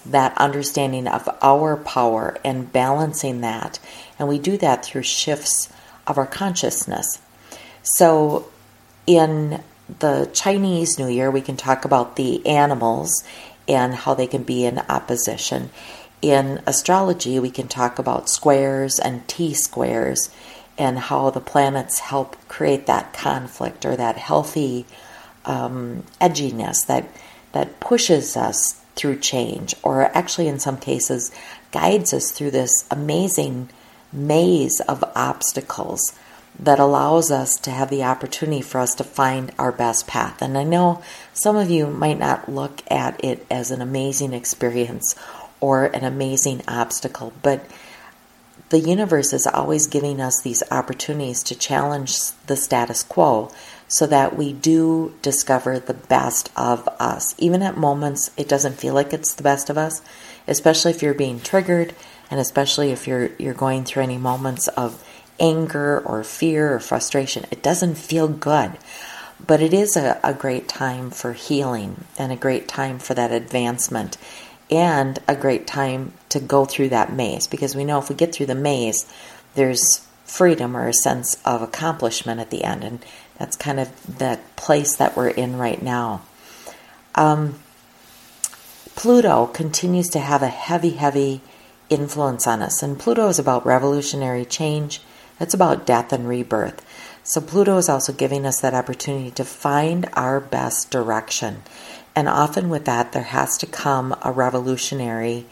that 0.06 0.36
understanding 0.36 1.08
of 1.08 1.28
our 1.40 1.76
power 1.76 2.36
and 2.44 2.70
balancing 2.70 3.40
that. 3.40 3.78
And 4.18 4.28
we 4.28 4.38
do 4.38 4.58
that 4.58 4.84
through 4.84 5.02
shifts 5.02 5.70
of 6.06 6.18
our 6.18 6.26
consciousness. 6.26 7.20
So 7.82 8.48
in 9.06 9.62
the 9.98 10.30
Chinese 10.32 10.98
New 10.98 11.08
Year, 11.08 11.30
we 11.30 11.40
can 11.40 11.56
talk 11.56 11.84
about 11.84 12.16
the 12.16 12.46
animals 12.46 13.24
and 13.66 13.94
how 13.94 14.12
they 14.14 14.26
can 14.26 14.42
be 14.42 14.64
in 14.64 14.78
opposition. 14.78 15.70
In 16.20 16.62
astrology, 16.66 17.38
we 17.38 17.50
can 17.50 17.68
talk 17.68 17.98
about 17.98 18.28
squares 18.28 18.98
and 18.98 19.26
T 19.26 19.54
squares 19.54 20.30
and 20.76 20.98
how 20.98 21.30
the 21.30 21.40
planets 21.40 21.98
help 22.00 22.36
create 22.48 22.86
that 22.86 23.12
conflict 23.12 23.84
or 23.84 23.96
that 23.96 24.16
healthy 24.16 24.86
um, 25.44 26.04
edginess 26.20 26.86
that 26.86 27.06
that 27.52 27.78
pushes 27.78 28.36
us 28.36 28.80
through 28.96 29.18
change, 29.18 29.74
or 29.82 30.02
actually, 30.16 30.48
in 30.48 30.58
some 30.58 30.76
cases, 30.76 31.30
guides 31.72 32.12
us 32.12 32.30
through 32.30 32.50
this 32.50 32.86
amazing 32.90 33.68
maze 34.12 34.80
of 34.88 35.02
obstacles 35.16 36.16
that 36.58 36.78
allows 36.78 37.30
us 37.30 37.56
to 37.56 37.70
have 37.70 37.90
the 37.90 38.04
opportunity 38.04 38.62
for 38.62 38.78
us 38.78 38.94
to 38.94 39.04
find 39.04 39.50
our 39.58 39.72
best 39.72 40.06
path. 40.06 40.40
And 40.40 40.56
I 40.56 40.62
know 40.62 41.02
some 41.32 41.56
of 41.56 41.70
you 41.70 41.88
might 41.88 42.18
not 42.18 42.48
look 42.48 42.82
at 42.88 43.22
it 43.24 43.44
as 43.50 43.70
an 43.72 43.80
amazing 43.80 44.32
experience 44.32 45.16
or 45.60 45.86
an 45.86 46.04
amazing 46.04 46.62
obstacle, 46.68 47.32
but 47.42 47.66
the 48.70 48.80
universe 48.80 49.32
is 49.32 49.46
always 49.46 49.86
giving 49.86 50.20
us 50.20 50.40
these 50.40 50.62
opportunities 50.70 51.42
to 51.44 51.54
challenge 51.54 52.30
the 52.46 52.56
status 52.56 53.02
quo 53.02 53.52
so 53.88 54.06
that 54.06 54.36
we 54.36 54.52
do 54.52 55.14
discover 55.22 55.78
the 55.78 55.94
best 55.94 56.50
of 56.56 56.88
us. 56.98 57.34
Even 57.38 57.62
at 57.62 57.76
moments 57.76 58.30
it 58.36 58.48
doesn't 58.48 58.78
feel 58.78 58.94
like 58.94 59.12
it's 59.12 59.34
the 59.34 59.42
best 59.42 59.70
of 59.70 59.78
us, 59.78 60.02
especially 60.48 60.90
if 60.90 61.02
you're 61.02 61.14
being 61.14 61.40
triggered 61.40 61.94
and 62.30 62.40
especially 62.40 62.90
if 62.90 63.06
you're 63.06 63.30
you're 63.38 63.54
going 63.54 63.84
through 63.84 64.02
any 64.02 64.18
moments 64.18 64.68
of 64.68 65.02
anger 65.38 66.00
or 66.00 66.24
fear 66.24 66.74
or 66.74 66.80
frustration. 66.80 67.44
It 67.50 67.62
doesn't 67.62 67.96
feel 67.96 68.28
good. 68.28 68.72
But 69.44 69.60
it 69.60 69.74
is 69.74 69.96
a, 69.96 70.18
a 70.24 70.32
great 70.32 70.68
time 70.68 71.10
for 71.10 71.32
healing 71.32 72.04
and 72.16 72.32
a 72.32 72.36
great 72.36 72.66
time 72.68 72.98
for 72.98 73.14
that 73.14 73.32
advancement 73.32 74.16
and 74.76 75.18
a 75.28 75.34
great 75.34 75.66
time 75.66 76.12
to 76.30 76.40
go 76.40 76.64
through 76.64 76.90
that 76.90 77.12
maze 77.12 77.46
because 77.46 77.74
we 77.74 77.84
know 77.84 77.98
if 77.98 78.08
we 78.08 78.14
get 78.14 78.34
through 78.34 78.46
the 78.46 78.54
maze, 78.54 79.06
there's 79.54 80.06
freedom 80.24 80.76
or 80.76 80.88
a 80.88 80.92
sense 80.92 81.40
of 81.44 81.62
accomplishment 81.62 82.40
at 82.40 82.50
the 82.50 82.64
end. 82.64 82.84
And 82.84 83.04
that's 83.38 83.56
kind 83.56 83.78
of 83.80 84.18
the 84.18 84.38
place 84.56 84.96
that 84.96 85.16
we're 85.16 85.28
in 85.28 85.56
right 85.56 85.82
now. 85.82 86.22
Um, 87.14 87.60
Pluto 88.96 89.46
continues 89.46 90.08
to 90.10 90.18
have 90.20 90.42
a 90.42 90.48
heavy, 90.48 90.90
heavy 90.90 91.40
influence 91.90 92.46
on 92.46 92.62
us. 92.62 92.82
And 92.82 92.98
Pluto 92.98 93.28
is 93.28 93.38
about 93.38 93.66
revolutionary 93.66 94.44
change, 94.44 95.00
it's 95.40 95.54
about 95.54 95.84
death 95.84 96.12
and 96.12 96.28
rebirth. 96.28 96.84
So, 97.26 97.40
Pluto 97.40 97.78
is 97.78 97.88
also 97.88 98.12
giving 98.12 98.44
us 98.44 98.60
that 98.60 98.74
opportunity 98.74 99.30
to 99.32 99.44
find 99.44 100.08
our 100.12 100.40
best 100.40 100.90
direction. 100.90 101.62
And 102.16 102.28
often 102.28 102.68
with 102.68 102.84
that, 102.84 103.12
there 103.12 103.22
has 103.22 103.58
to 103.58 103.66
come 103.66 104.14
a 104.22 104.30
revolutionary 104.30 105.46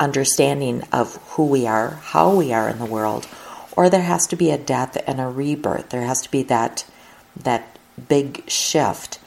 understanding 0.00 0.82
of 0.92 1.16
who 1.30 1.46
we 1.46 1.66
are, 1.66 1.90
how 1.90 2.34
we 2.34 2.52
are 2.52 2.68
in 2.68 2.78
the 2.78 2.84
world, 2.84 3.28
or 3.76 3.88
there 3.88 4.02
has 4.02 4.26
to 4.28 4.36
be 4.36 4.50
a 4.50 4.58
death 4.58 4.96
and 5.06 5.20
a 5.20 5.26
rebirth. 5.26 5.90
There 5.90 6.02
has 6.02 6.22
to 6.22 6.30
be 6.30 6.42
that 6.44 6.84
that 7.36 7.78
big 8.08 8.48
shift. 8.48 9.18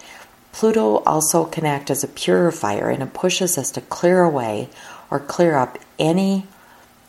Pluto 0.52 0.98
also 1.06 1.46
can 1.46 1.66
act 1.66 1.90
as 1.90 2.04
a 2.04 2.10
purifier 2.10 2.90
and 2.90 3.02
it 3.02 3.14
pushes 3.14 3.58
us 3.58 3.72
to 3.72 3.82
clear 3.82 4.22
away 4.22 4.70
or 5.10 5.20
clear 5.20 5.56
up 5.56 5.78
any 5.98 6.46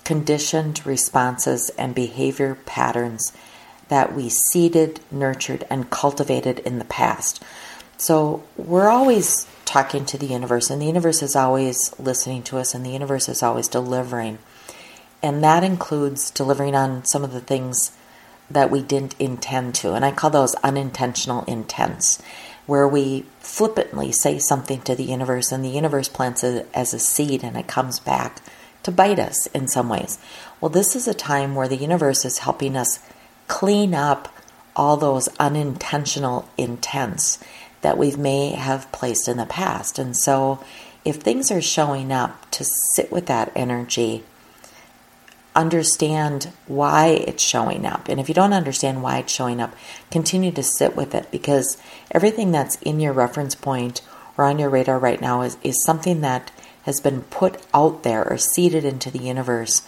conditioned 0.05 0.85
responses 0.87 1.71
and 1.79 1.95
behavior 1.95 2.57
patterns 2.67 3.33
that 3.89 4.15
we 4.15 4.29
seeded, 4.29 5.01
nurtured, 5.11 5.67
and 5.69 5.91
cultivated 5.91 6.61
in 6.61 6.79
the 6.79 6.85
past. 6.85 7.43
So 8.03 8.43
we're 8.57 8.89
always 8.89 9.47
talking 9.65 10.05
to 10.07 10.19
the 10.19 10.27
universe, 10.27 10.71
and 10.71 10.83
the 10.83 10.87
universe 10.87 11.23
is 11.23 11.37
always 11.37 11.95
listening 12.01 12.43
to 12.43 12.59
us, 12.59 12.75
and 12.75 12.85
the 12.85 12.91
universe 12.91 13.29
is 13.29 13.45
always 13.45 13.69
delivering. 13.69 14.39
And 15.23 15.45
that 15.45 15.63
includes 15.63 16.33
delivering 16.33 16.75
on 16.75 17.05
some 17.05 17.23
of 17.23 17.33
the 17.33 17.41
things 17.41 17.97
that 18.51 18.73
we 18.73 18.83
didn't 18.83 19.15
intend 19.21 19.77
to. 19.77 19.93
And 19.93 20.05
I 20.05 20.11
call 20.11 20.31
those 20.31 20.57
unintentional 20.65 21.45
intents, 21.45 22.21
where 22.67 22.89
we 22.89 23.25
flippantly 23.39 24.11
say 24.11 24.41
something 24.41 24.81
to 24.81 24.97
the 24.97 25.05
universe 25.05 25.53
and 25.53 25.65
the 25.65 25.69
universe 25.69 26.09
plants 26.09 26.43
it 26.43 26.69
as 26.75 26.93
a 26.93 26.99
seed 26.99 27.45
and 27.45 27.57
it 27.57 27.69
comes 27.69 28.01
back 28.01 28.43
to 28.83 28.91
bite 28.91 29.21
us 29.21 29.47
in 29.55 29.69
some 29.69 29.89
ways. 29.89 30.19
Well, 30.61 30.71
this 30.71 30.97
is 30.97 31.07
a 31.07 31.15
time 31.15 31.55
where 31.55 31.69
the 31.69 31.77
universe 31.77 32.25
is 32.25 32.39
helping 32.39 32.77
us 32.77 32.99
clean 33.47 33.95
up 33.95 34.29
all 34.75 34.97
those 34.97 35.29
unintentional 35.39 36.49
intents 36.57 37.39
that 37.83 37.99
we 37.99 38.17
may 38.17 38.51
have 38.51 38.91
placed 38.93 39.29
in 39.29 39.37
the 39.37 39.47
past. 39.47 39.99
And 39.99 40.17
so, 40.17 40.65
if 41.05 41.17
things 41.17 41.51
are 41.51 41.61
showing 41.61 42.13
up, 42.13 42.51
to 42.53 42.65
sit 42.95 43.11
with 43.11 43.27
that 43.27 43.53
energy 43.55 44.23
understand 45.55 46.51
why 46.67 47.09
it's 47.09 47.43
showing 47.43 47.85
up. 47.85 48.09
And 48.09 48.19
if 48.19 48.29
you 48.29 48.35
don't 48.35 48.53
understand 48.53 49.03
why 49.03 49.19
it's 49.19 49.33
showing 49.33 49.61
up, 49.61 49.75
continue 50.11 50.51
to 50.53 50.63
sit 50.63 50.97
with 50.97 51.15
it 51.15 51.31
because 51.31 51.77
everything 52.11 52.53
that's 52.53 52.77
in 52.77 53.01
your 53.01 53.13
reference 53.13 53.55
point 53.55 54.01
or 54.37 54.45
on 54.45 54.59
your 54.59 54.71
radar 54.71 54.99
right 54.99 55.21
now 55.21 55.43
is, 55.43 55.59
is 55.63 55.83
something 55.85 56.23
that 56.23 56.51
has 56.85 57.01
been 57.01 57.23
put 57.23 57.65
out 57.75 58.03
there 58.03 58.27
or 58.29 58.39
seeded 58.39 58.85
into 58.85 59.11
the 59.11 59.19
universe 59.19 59.83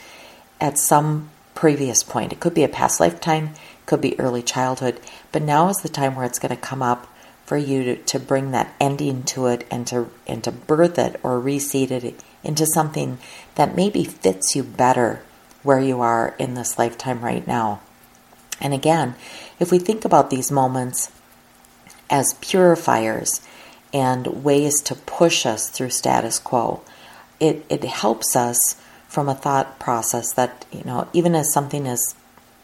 at 0.61 0.79
some 0.79 1.31
previous 1.55 2.03
point. 2.03 2.33
It 2.33 2.41
could 2.41 2.55
be 2.55 2.65
a 2.65 2.69
past 2.69 3.01
lifetime, 3.01 3.55
could 3.87 4.01
be 4.01 4.19
early 4.21 4.43
childhood, 4.43 5.01
but 5.33 5.43
now 5.43 5.69
is 5.69 5.79
the 5.79 5.89
time 5.89 6.15
where 6.15 6.27
it's 6.27 6.39
going 6.39 6.55
to 6.55 6.61
come 6.61 6.83
up 6.83 7.07
for 7.45 7.57
you 7.57 7.85
to, 7.85 7.97
to 7.97 8.19
bring 8.19 8.51
that 8.51 8.75
ending 8.81 9.23
to 9.23 9.47
it 9.47 9.67
and 9.71 9.87
to 9.87 10.11
and 10.27 10.43
to 10.45 10.51
birth 10.51 10.99
it 10.99 11.21
or 11.23 11.41
reseed 11.41 11.91
it 11.91 12.23
into 12.43 12.67
something 12.67 13.19
that 13.55 13.77
maybe 13.77 14.05
fits 14.05 14.57
you 14.57 14.63
better 14.63 15.23
where 15.63 15.81
you 15.81 16.01
are 16.01 16.35
in 16.39 16.55
this 16.55 16.79
lifetime 16.79 17.25
right 17.25 17.47
now. 17.47 17.81
And 18.61 18.73
again, 18.73 19.15
if 19.59 19.71
we 19.71 19.79
think 19.79 20.05
about 20.05 20.31
these 20.31 20.51
moments 20.51 21.11
as 22.11 22.35
purifiers 22.41 23.41
and 23.93 24.45
ways 24.45 24.81
to 24.83 24.95
push 24.95 25.47
us 25.47 25.69
through 25.69 25.91
status 25.91 26.39
quo, 26.39 26.83
it, 27.41 27.65
it 27.69 27.85
helps 27.85 28.37
us 28.37 28.81
from 29.09 29.29
a 29.29 29.35
thought 29.35 29.79
process 29.79 30.33
that, 30.35 30.67
you 30.73 30.83
know, 30.85 31.09
even 31.13 31.35
as 31.35 31.53
something 31.53 31.87
as, 31.87 32.15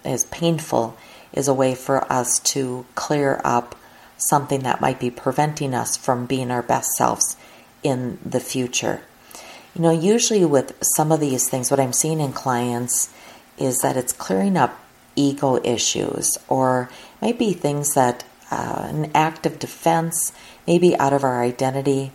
as 0.04 0.24
painful 0.26 0.96
is 1.32 1.48
a 1.48 1.54
way 1.54 1.74
for 1.74 2.10
us 2.12 2.38
to 2.40 2.84
clear 2.94 3.40
up 3.44 3.74
something 4.28 4.60
that 4.60 4.80
might 4.80 5.00
be 5.00 5.10
preventing 5.10 5.74
us 5.74 5.96
from 5.96 6.26
being 6.26 6.50
our 6.50 6.62
best 6.62 6.92
selves 6.92 7.36
in 7.82 8.18
the 8.24 8.40
future. 8.40 9.02
You 9.74 9.82
know, 9.82 9.90
usually 9.90 10.44
with 10.44 10.76
some 10.96 11.12
of 11.12 11.20
these 11.20 11.48
things, 11.48 11.70
what 11.70 11.80
I'm 11.80 11.92
seeing 11.92 12.20
in 12.20 12.32
clients 12.32 13.08
is 13.56 13.78
that 13.78 13.96
it's 13.96 14.12
clearing 14.12 14.56
up 14.56 14.78
ego 15.16 15.60
issues 15.64 16.36
or 16.48 16.90
might 17.20 17.38
be 17.38 17.52
things 17.52 17.94
that 17.94 18.24
uh, 18.50 18.88
an 18.90 19.10
act 19.14 19.46
of 19.46 19.58
defense, 19.58 20.32
maybe 20.66 20.96
out 20.96 21.12
of 21.12 21.22
our 21.22 21.42
identity. 21.42 22.10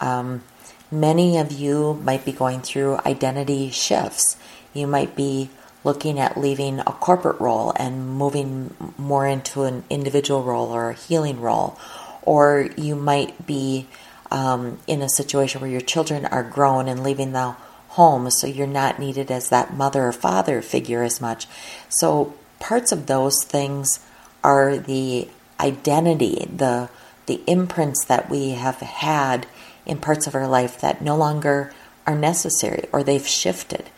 Um, 0.00 0.42
many 0.90 1.36
of 1.38 1.52
you 1.52 2.00
might 2.02 2.24
be 2.24 2.32
going 2.32 2.60
through 2.62 2.98
identity 3.04 3.70
shifts. 3.70 4.36
You 4.72 4.86
might 4.86 5.14
be 5.14 5.50
looking 5.86 6.18
at 6.18 6.36
leaving 6.36 6.80
a 6.80 6.84
corporate 6.84 7.40
role 7.40 7.72
and 7.76 8.10
moving 8.10 8.74
more 8.98 9.26
into 9.26 9.62
an 9.62 9.84
individual 9.88 10.42
role 10.42 10.68
or 10.68 10.90
a 10.90 10.94
healing 10.94 11.40
role. 11.40 11.78
Or 12.22 12.68
you 12.76 12.96
might 12.96 13.46
be 13.46 13.86
um, 14.30 14.78
in 14.86 15.00
a 15.00 15.08
situation 15.08 15.60
where 15.60 15.70
your 15.70 15.80
children 15.80 16.26
are 16.26 16.42
grown 16.42 16.88
and 16.88 17.02
leaving 17.02 17.32
the 17.32 17.56
home, 17.90 18.30
so 18.30 18.46
you're 18.46 18.66
not 18.66 18.98
needed 18.98 19.30
as 19.30 19.48
that 19.48 19.74
mother 19.74 20.08
or 20.08 20.12
father 20.12 20.60
figure 20.60 21.02
as 21.02 21.20
much. 21.20 21.46
So 21.88 22.34
parts 22.58 22.92
of 22.92 23.06
those 23.06 23.42
things 23.44 24.00
are 24.42 24.76
the 24.76 25.28
identity, 25.60 26.46
the 26.54 26.90
the 27.26 27.42
imprints 27.46 28.04
that 28.04 28.30
we 28.30 28.50
have 28.50 28.76
had 28.76 29.46
in 29.84 29.98
parts 29.98 30.26
of 30.26 30.34
our 30.34 30.46
life 30.46 30.80
that 30.80 31.02
no 31.02 31.16
longer 31.16 31.72
are 32.06 32.14
necessary 32.14 32.84
or 32.92 33.02
they've 33.02 33.26
shifted. 33.26 33.90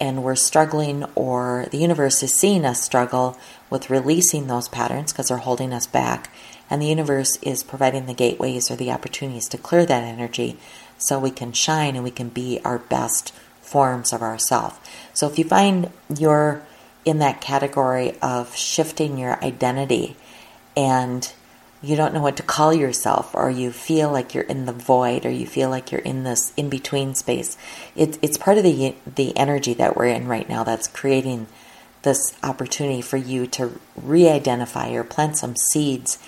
And 0.00 0.22
we're 0.22 0.34
struggling, 0.34 1.04
or 1.14 1.66
the 1.70 1.78
universe 1.78 2.22
is 2.22 2.34
seeing 2.34 2.64
us 2.64 2.82
struggle 2.82 3.38
with 3.70 3.90
releasing 3.90 4.46
those 4.46 4.68
patterns 4.68 5.12
because 5.12 5.28
they're 5.28 5.38
holding 5.38 5.72
us 5.72 5.86
back, 5.86 6.30
and 6.68 6.80
the 6.82 6.86
universe 6.86 7.36
is 7.42 7.62
providing 7.62 8.06
the 8.06 8.14
gateways 8.14 8.70
or 8.70 8.76
the 8.76 8.90
opportunities 8.90 9.48
to 9.48 9.58
clear 9.58 9.86
that 9.86 10.02
energy 10.02 10.58
so 10.98 11.18
we 11.18 11.30
can 11.30 11.52
shine 11.52 11.94
and 11.94 12.04
we 12.04 12.10
can 12.10 12.28
be 12.28 12.60
our 12.64 12.78
best 12.78 13.32
forms 13.60 14.12
of 14.12 14.22
ourself. 14.22 14.80
So 15.12 15.28
if 15.28 15.38
you 15.38 15.44
find 15.44 15.90
you're 16.14 16.62
in 17.04 17.18
that 17.18 17.40
category 17.40 18.14
of 18.20 18.54
shifting 18.56 19.18
your 19.18 19.42
identity 19.44 20.16
and 20.76 21.32
you 21.84 21.96
don't 21.96 22.14
know 22.14 22.22
what 22.22 22.36
to 22.36 22.42
call 22.42 22.72
yourself 22.72 23.34
or 23.34 23.50
you 23.50 23.70
feel 23.70 24.10
like 24.10 24.34
you're 24.34 24.44
in 24.44 24.66
the 24.66 24.72
void 24.72 25.26
or 25.26 25.30
you 25.30 25.46
feel 25.46 25.68
like 25.68 25.92
you're 25.92 26.00
in 26.00 26.24
this 26.24 26.52
in 26.56 26.68
between 26.68 27.14
space 27.14 27.56
it, 27.94 28.18
it's 28.22 28.38
part 28.38 28.56
of 28.56 28.64
the 28.64 28.94
the 29.06 29.36
energy 29.36 29.74
that 29.74 29.96
we're 29.96 30.06
in 30.06 30.26
right 30.26 30.48
now 30.48 30.64
that's 30.64 30.88
creating 30.88 31.46
this 32.04 32.36
opportunity 32.42 33.00
for 33.00 33.16
you 33.16 33.46
to 33.46 33.80
re-identify 33.96 34.90
or 34.92 35.02
plant 35.02 35.36
some 35.36 35.56
seeds 35.56 36.18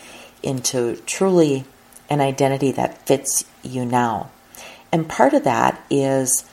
into 0.42 0.96
truly 1.06 1.64
an 2.08 2.20
identity 2.20 2.72
that 2.72 3.06
fits 3.06 3.44
you 3.62 3.84
now. 3.84 4.30
And 4.90 5.08
part 5.08 5.34
of 5.34 5.44
that 5.44 5.84
is 5.90 6.44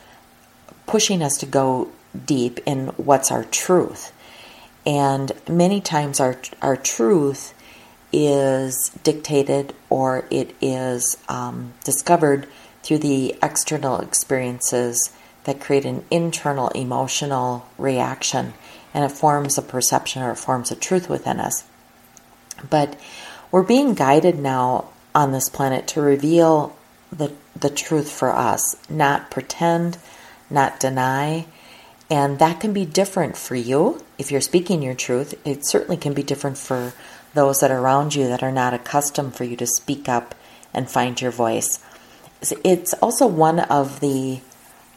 pushing 0.86 1.22
us 1.22 1.38
to 1.38 1.46
go 1.46 1.90
deep 2.26 2.60
in 2.66 2.88
what's 2.96 3.30
our 3.30 3.44
truth. 3.44 4.12
And 4.86 5.32
many 5.48 5.80
times 5.80 6.20
our 6.20 6.36
our 6.60 6.76
truth 6.76 7.54
is 8.14 8.90
dictated 9.02 9.74
or 9.90 10.24
it 10.30 10.54
is 10.60 11.18
um, 11.28 11.74
discovered 11.82 12.46
through 12.82 12.98
the 12.98 13.34
external 13.42 14.00
experiences 14.00 15.12
that 15.44 15.60
create 15.60 15.84
an 15.84 16.04
internal 16.10 16.68
emotional 16.68 17.66
reaction 17.76 18.54
and 18.94 19.04
it 19.04 19.10
forms 19.10 19.58
a 19.58 19.62
perception 19.62 20.22
or 20.22 20.30
it 20.30 20.38
forms 20.38 20.70
a 20.70 20.76
truth 20.76 21.08
within 21.08 21.40
us. 21.40 21.64
But 22.70 22.98
we're 23.50 23.64
being 23.64 23.94
guided 23.94 24.38
now 24.38 24.88
on 25.14 25.32
this 25.32 25.48
planet 25.48 25.88
to 25.88 26.00
reveal 26.00 26.76
the, 27.10 27.32
the 27.56 27.70
truth 27.70 28.10
for 28.10 28.30
us, 28.30 28.76
not 28.88 29.30
pretend, 29.30 29.98
not 30.48 30.78
deny. 30.78 31.46
And 32.08 32.38
that 32.38 32.60
can 32.60 32.72
be 32.72 32.84
different 32.84 33.36
for 33.36 33.56
you 33.56 34.04
if 34.18 34.30
you're 34.30 34.40
speaking 34.40 34.82
your 34.82 34.94
truth. 34.94 35.34
It 35.44 35.66
certainly 35.66 35.96
can 35.96 36.14
be 36.14 36.22
different 36.22 36.58
for 36.58 36.92
those 37.34 37.58
that 37.58 37.70
are 37.70 37.80
around 37.80 38.14
you 38.14 38.28
that 38.28 38.42
are 38.42 38.52
not 38.52 38.74
accustomed 38.74 39.34
for 39.34 39.44
you 39.44 39.56
to 39.56 39.66
speak 39.66 40.08
up 40.08 40.34
and 40.72 40.90
find 40.90 41.20
your 41.20 41.30
voice. 41.30 41.78
It's 42.64 42.94
also 42.94 43.26
one 43.26 43.60
of 43.60 44.00
the 44.00 44.40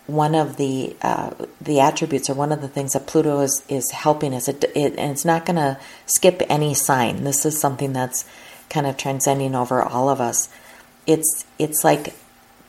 one 0.08 0.36
of 0.36 0.56
the 0.56 0.96
uh, 1.02 1.32
the 1.60 1.80
attributes 1.80 2.30
or 2.30 2.34
one 2.34 2.52
of 2.52 2.62
the 2.62 2.68
things 2.68 2.94
that 2.94 3.08
Pluto 3.08 3.42
is 3.42 3.64
is 3.70 3.92
helping 3.92 4.34
us. 4.34 4.48
It, 4.48 4.64
it 4.76 4.98
and 4.98 5.12
it's 5.12 5.26
not 5.26 5.46
going 5.46 5.58
to 5.58 5.78
skip 6.06 6.42
any 6.50 6.74
sign. 6.74 7.24
This 7.24 7.46
is 7.46 7.60
something 7.60 7.94
that's 7.94 8.26
kind 8.70 8.88
of 8.88 8.98
transcending 8.98 9.56
over 9.56 9.82
all 9.82 10.10
of 10.10 10.20
us. 10.20 10.50
It's 11.06 11.46
it's 11.60 11.84
like 11.84 12.16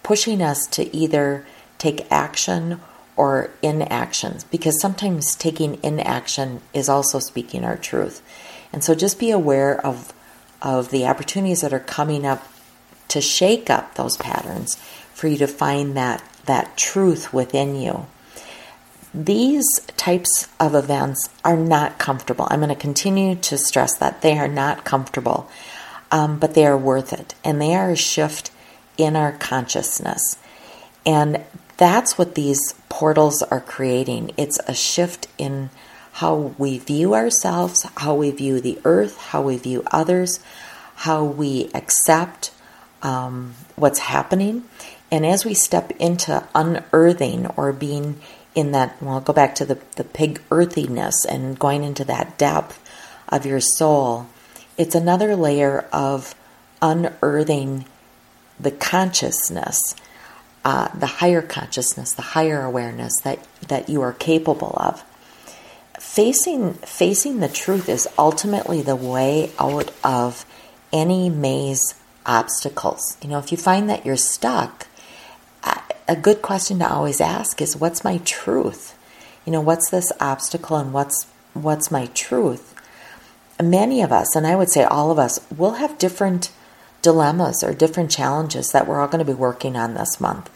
pushing 0.03 0.43
us 0.43 0.67
to 0.69 0.95
either 0.97 1.47
take 1.79 2.11
action 2.11 2.81
or 3.17 3.51
inaction 3.63 4.39
because 4.51 4.81
sometimes 4.81 5.35
taking 5.35 5.79
inaction 5.83 6.61
is 6.73 6.89
also 6.89 7.19
speaking 7.19 7.65
our 7.65 7.77
truth. 7.77 8.23
And 8.73 8.85
so 8.85 8.95
just 8.95 9.19
be 9.19 9.31
aware 9.31 9.85
of, 9.85 10.13
of 10.61 10.91
the 10.91 11.07
opportunities 11.07 11.63
that 11.63 11.73
are 11.73 11.81
coming 11.81 12.27
up 12.27 12.47
to 13.09 13.21
shake 13.21 13.71
up 13.71 13.95
those 13.95 14.17
patterns 14.17 14.77
for 15.15 15.29
you 15.29 15.39
to 15.39 15.47
find 15.47 15.97
that, 15.97 16.23
that 16.47 16.77
truth 16.77 17.33
within 17.33 17.75
you. 17.75 18.07
These 19.15 19.81
types 19.97 20.49
of 20.61 20.75
events 20.75 21.31
are 21.45 21.57
not 21.57 21.99
comfortable. 21.99 22.47
I'm 22.51 22.61
going 22.61 22.69
to 22.69 22.75
continue 22.75 23.35
to 23.37 23.57
stress 23.57 23.97
that 23.97 24.21
they 24.21 24.39
are 24.39 24.49
not 24.49 24.85
comfortable, 24.85 25.49
um, 26.11 26.39
but 26.39 26.55
they 26.55 26.67
are 26.67 26.77
worth 26.77 27.13
it. 27.13 27.35
And 27.43 27.61
they 27.61 27.75
are 27.75 27.91
a 27.91 27.97
shift 27.97 28.51
in 28.99 29.17
our 29.17 29.33
consciousness. 29.33 30.37
And 31.07 31.43
that's 31.79 32.19
what 32.19 32.35
these 32.35 32.75
portals 32.89 33.43
are 33.43 33.61
creating. 33.61 34.33
It's 34.37 34.59
a 34.67 34.75
shift 34.75 35.27
in 35.39 35.71
how 36.19 36.53
we 36.59 36.79
view 36.79 37.15
ourselves, 37.15 37.87
how 37.97 38.13
we 38.13 38.29
view 38.33 38.61
the 38.61 38.77
earth, 38.85 39.17
how 39.19 39.41
we 39.41 39.57
view 39.57 39.85
others, 39.93 40.41
how 40.97 41.23
we 41.23 41.71
accept 41.75 42.51
um, 43.03 43.55
what's 43.77 44.01
happening. 44.01 44.65
And 45.13 45.25
as 45.25 45.45
we 45.45 45.55
step 45.55 45.93
into 46.01 46.43
unearthing 46.57 47.47
or 47.57 47.73
being 47.73 48.21
in 48.57 48.73
that, 48.73 49.01
well, 49.01 49.15
I'll 49.15 49.21
go 49.21 49.33
back 49.33 49.55
to 49.57 49.65
the, 49.65 49.79
the 49.95 50.03
pig 50.03 50.41
earthiness 50.51 51.25
and 51.25 51.57
going 51.57 51.85
into 51.85 52.05
that 52.07 52.37
depth 52.37 52.83
of 53.29 53.47
your 53.47 53.61
soul, 53.61 54.27
it's 54.77 54.97
another 54.97 55.37
layer 55.37 55.87
of 55.93 56.35
unearthing 56.83 57.85
the 58.59 58.73
consciousness, 58.73 59.95
uh, 60.65 60.89
the 60.99 61.07
higher 61.07 61.43
consciousness, 61.43 62.13
the 62.13 62.23
higher 62.23 62.63
awareness 62.63 63.13
that, 63.23 63.39
that 63.69 63.89
you 63.89 64.03
are 64.03 64.15
capable 64.15 64.75
of 64.81 65.05
facing 66.19 66.75
facing 66.75 67.39
the 67.39 67.49
truth 67.49 67.89
is 67.89 68.09
ultimately 68.19 68.83
the 68.83 68.97
way 68.97 69.53
out 69.57 69.89
of 70.03 70.45
any 70.93 71.31
maze 71.31 71.95
obstacles. 72.27 73.17
You 73.23 73.29
know, 73.29 73.39
if 73.39 73.53
you 73.53 73.57
find 73.57 73.89
that 73.89 74.05
you're 74.05 74.17
stuck, 74.17 74.89
a 76.09 76.17
good 76.17 76.43
question 76.43 76.81
to 76.81 76.93
always 76.93 77.21
ask 77.21 77.63
is 77.63 77.77
what's 77.77 78.03
my 78.03 78.19
truth? 78.25 78.99
You 79.47 79.53
know, 79.53 79.61
what's 79.61 79.91
this 79.91 80.11
obstacle 80.19 80.77
and 80.77 80.93
what's 80.93 81.25
what's 81.55 81.93
my 81.93 82.07
truth? 82.07 82.75
Many 83.63 84.03
of 84.03 84.11
us, 84.11 84.35
and 84.35 84.45
I 84.45 84.57
would 84.57 84.73
say 84.73 84.83
all 84.83 85.13
of 85.13 85.21
us, 85.21 85.39
will 85.57 85.75
have 85.75 85.99
different 85.99 86.51
dilemmas 87.01 87.63
or 87.63 87.73
different 87.73 88.11
challenges 88.11 88.73
that 88.73 88.89
we're 88.89 89.01
all 89.01 89.07
going 89.07 89.25
to 89.25 89.33
be 89.33 89.39
working 89.39 89.77
on 89.77 89.95
this 89.95 90.21
month. 90.21 90.51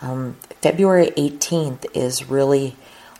Um, 0.00 0.36
February 0.62 1.10
18th 1.16 1.86
is 1.92 2.30
really 2.30 2.76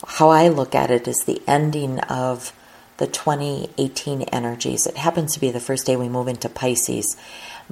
how 0.07 0.31
I 0.31 0.49
look 0.49 0.75
at 0.75 0.91
it 0.91 1.09
is 1.09 1.25
the 1.27 1.43
ending 1.47 1.99
of 2.01 2.53
the 2.99 3.07
2018 3.07 4.23
energies. 4.23 4.87
It 4.87 4.97
happens 4.97 5.35
to 5.35 5.41
be 5.41 5.51
the 5.51 5.61
first 5.61 5.87
day 5.87 5.97
we 5.97 6.09
move 6.09 6.29
into 6.29 6.49
Pisces, 6.49 7.17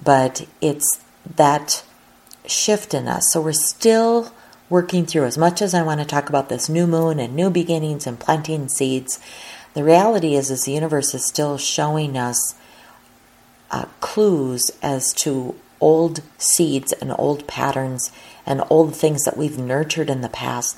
but 0.03 0.47
it's 0.61 1.01
that 1.37 1.85
shift 2.47 2.95
in 2.95 3.09
us. 3.09 3.25
So 3.33 3.41
we're 3.41 3.53
still 3.53 4.33
working 4.69 5.07
through, 5.07 5.25
as 5.25 5.39
much 5.39 5.63
as 5.63 5.75
I 5.75 5.83
want 5.83 6.01
to 6.01 6.07
talk 6.07 6.29
about 6.29 6.49
this 6.49 6.69
new 6.69 6.87
moon 6.87 7.21
and 7.21 7.35
new 7.35 7.51
beginnings 7.51 8.07
and 8.07 8.19
planting 8.19 8.69
seeds, 8.69 9.21
the 9.75 9.85
reality 9.85 10.35
is, 10.35 10.51
is 10.51 10.65
the 10.65 10.73
universe 10.73 11.15
is 11.15 11.27
still 11.27 11.59
showing 11.59 12.17
us 12.17 12.55
uh, 13.71 13.85
clues 14.01 14.71
as 14.83 15.13
to 15.15 15.55
old 15.81 16.23
seeds 16.39 16.93
and 16.95 17.13
old 17.19 17.47
patterns 17.47 18.11
and 18.47 18.63
old 18.71 18.97
things 18.97 19.23
that 19.25 19.37
we've 19.37 19.59
nurtured 19.59 20.09
in 20.09 20.21
the 20.21 20.29
past 20.29 20.77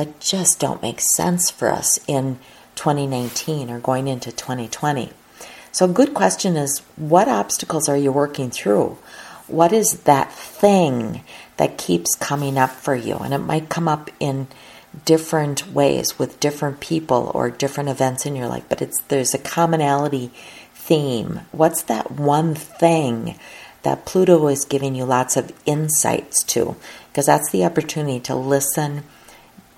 that 0.00 0.18
just 0.18 0.58
don't 0.58 0.80
make 0.80 0.98
sense 1.14 1.50
for 1.50 1.68
us 1.68 2.00
in 2.08 2.38
2019 2.74 3.68
or 3.68 3.78
going 3.80 4.08
into 4.08 4.32
2020. 4.32 5.10
So, 5.72 5.84
a 5.84 5.88
good 5.88 6.14
question 6.14 6.56
is 6.56 6.78
what 6.96 7.28
obstacles 7.28 7.86
are 7.86 7.98
you 7.98 8.10
working 8.10 8.50
through? 8.50 8.96
What 9.46 9.74
is 9.74 10.04
that 10.04 10.32
thing 10.32 11.22
that 11.58 11.76
keeps 11.76 12.14
coming 12.14 12.56
up 12.56 12.70
for 12.70 12.94
you? 12.94 13.16
And 13.16 13.34
it 13.34 13.38
might 13.38 13.68
come 13.68 13.88
up 13.88 14.08
in 14.18 14.48
different 15.04 15.70
ways 15.70 16.18
with 16.18 16.40
different 16.40 16.80
people 16.80 17.30
or 17.34 17.50
different 17.50 17.90
events 17.90 18.24
in 18.24 18.34
your 18.34 18.48
life, 18.48 18.64
but 18.70 18.80
it's 18.80 19.02
there's 19.08 19.34
a 19.34 19.38
commonality 19.38 20.30
theme. 20.72 21.42
What's 21.52 21.82
that 21.82 22.10
one 22.12 22.54
thing 22.54 23.38
that 23.82 24.06
Pluto 24.06 24.48
is 24.48 24.64
giving 24.64 24.94
you 24.94 25.04
lots 25.04 25.36
of 25.36 25.52
insights 25.66 26.42
to? 26.44 26.76
Because 27.12 27.26
that's 27.26 27.50
the 27.50 27.66
opportunity 27.66 28.18
to 28.20 28.34
listen 28.34 29.02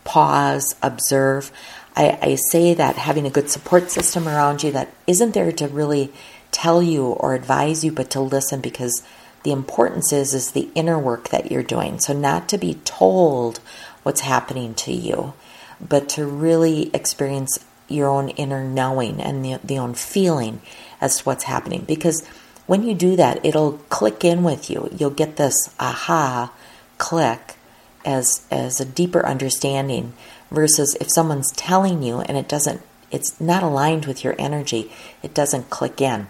pause, 0.05 0.75
observe. 0.83 1.53
I, 1.95 2.19
I, 2.23 2.35
say 2.51 2.75
that 2.75 2.97
having 2.97 3.27
a 3.27 3.31
good 3.31 3.51
support 3.51 3.91
system 3.91 4.27
around 4.27 4.63
you 4.63 4.73
that 4.73 4.93
isn't 5.07 5.35
there 5.35 5.53
to 5.53 5.69
really 5.69 6.13
tell 6.51 6.83
you 6.83 7.05
or 7.05 7.35
advise 7.35 7.85
you, 7.85 7.93
but 7.93 8.11
to 8.11 8.21
listen 8.21 8.61
because 8.61 9.03
the 9.43 9.53
importance 9.53 10.13
is 10.13 10.33
is 10.35 10.53
the 10.53 10.71
inner 10.75 10.99
work 10.99 11.29
that 11.29 11.51
you're 11.51 11.63
doing. 11.63 11.99
So 11.99 12.13
not 12.13 12.49
to 12.49 12.59
be 12.59 12.75
told 12.85 13.59
what's 14.03 14.23
happening 14.23 14.75
to 14.75 14.93
you, 14.93 15.35
but 15.81 16.09
to 16.11 16.27
really 16.27 16.91
experience 16.95 17.59
your 17.89 18.09
own 18.09 18.31
inner 18.31 18.65
knowing 18.65 19.21
and 19.21 19.45
the, 19.45 19.59
the 19.63 19.79
own 19.79 19.95
feeling 19.95 20.63
as 21.01 21.19
to 21.19 21.25
what's 21.25 21.45
happening. 21.45 21.85
Because 21.87 22.27
when 22.67 22.83
you 22.83 22.95
do 22.95 23.17
that, 23.17 23.45
it'll 23.45 23.73
click 23.91 24.25
in 24.25 24.43
with 24.43 24.71
you. 24.71 24.89
You'll 24.97 25.11
get 25.11 25.37
this 25.37 25.75
aha 25.79 26.53
click 26.99 27.57
as 28.05 28.47
as 28.51 28.81
a 28.81 28.85
deeper 28.85 29.25
understanding 29.27 30.13
versus 30.51 30.97
if 31.01 31.11
someone's 31.11 31.53
telling 31.53 32.03
you 32.03 32.21
and 32.21 32.37
it 32.37 32.49
doesn't 32.49 32.83
it's 33.11 33.41
not 33.41 33.63
aligned 33.63 34.07
with 34.07 34.25
your 34.25 34.35
energy 34.39 34.91
it 35.23 35.35
doesn't 35.35 35.71
click 35.71 36.01
in 36.01 36.27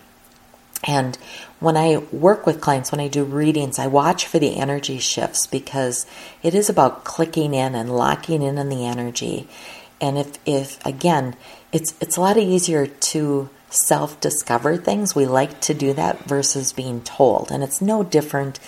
and 0.85 1.17
when 1.61 1.77
I 1.77 1.99
work 2.11 2.45
with 2.45 2.61
clients, 2.61 2.91
when 2.91 3.01
I 3.01 3.07
do 3.07 3.23
readings, 3.23 3.79
I 3.79 3.87
watch 3.87 4.27
for 4.27 4.41
the 4.41 4.57
energy 4.57 4.99
shifts 4.99 5.47
because 5.47 6.07
it 6.43 6.57
is 6.57 6.69
about 6.69 7.05
clicking 7.05 7.55
in 7.55 7.77
and 7.77 7.95
locking 7.95 8.43
in 8.43 8.59
on 8.59 8.69
the 8.69 8.85
energy 8.85 9.47
and 10.03 10.19
if, 10.19 10.39
if 10.45 10.85
again, 10.85 11.37
it's 11.71 11.95
it's 12.01 12.17
a 12.17 12.21
lot 12.21 12.37
easier 12.37 12.89
to 12.89 13.49
self 13.71 14.21
discover 14.21 14.77
things. 14.77 15.15
We 15.15 15.25
like 15.25 15.61
to 15.63 15.75
do 15.75 15.95
that 15.95 16.25
versus 16.25 16.73
being 16.73 17.01
told. 17.03 17.51
And 17.51 17.63
it's 17.63 17.81
no 17.81 18.03
different 18.03 18.59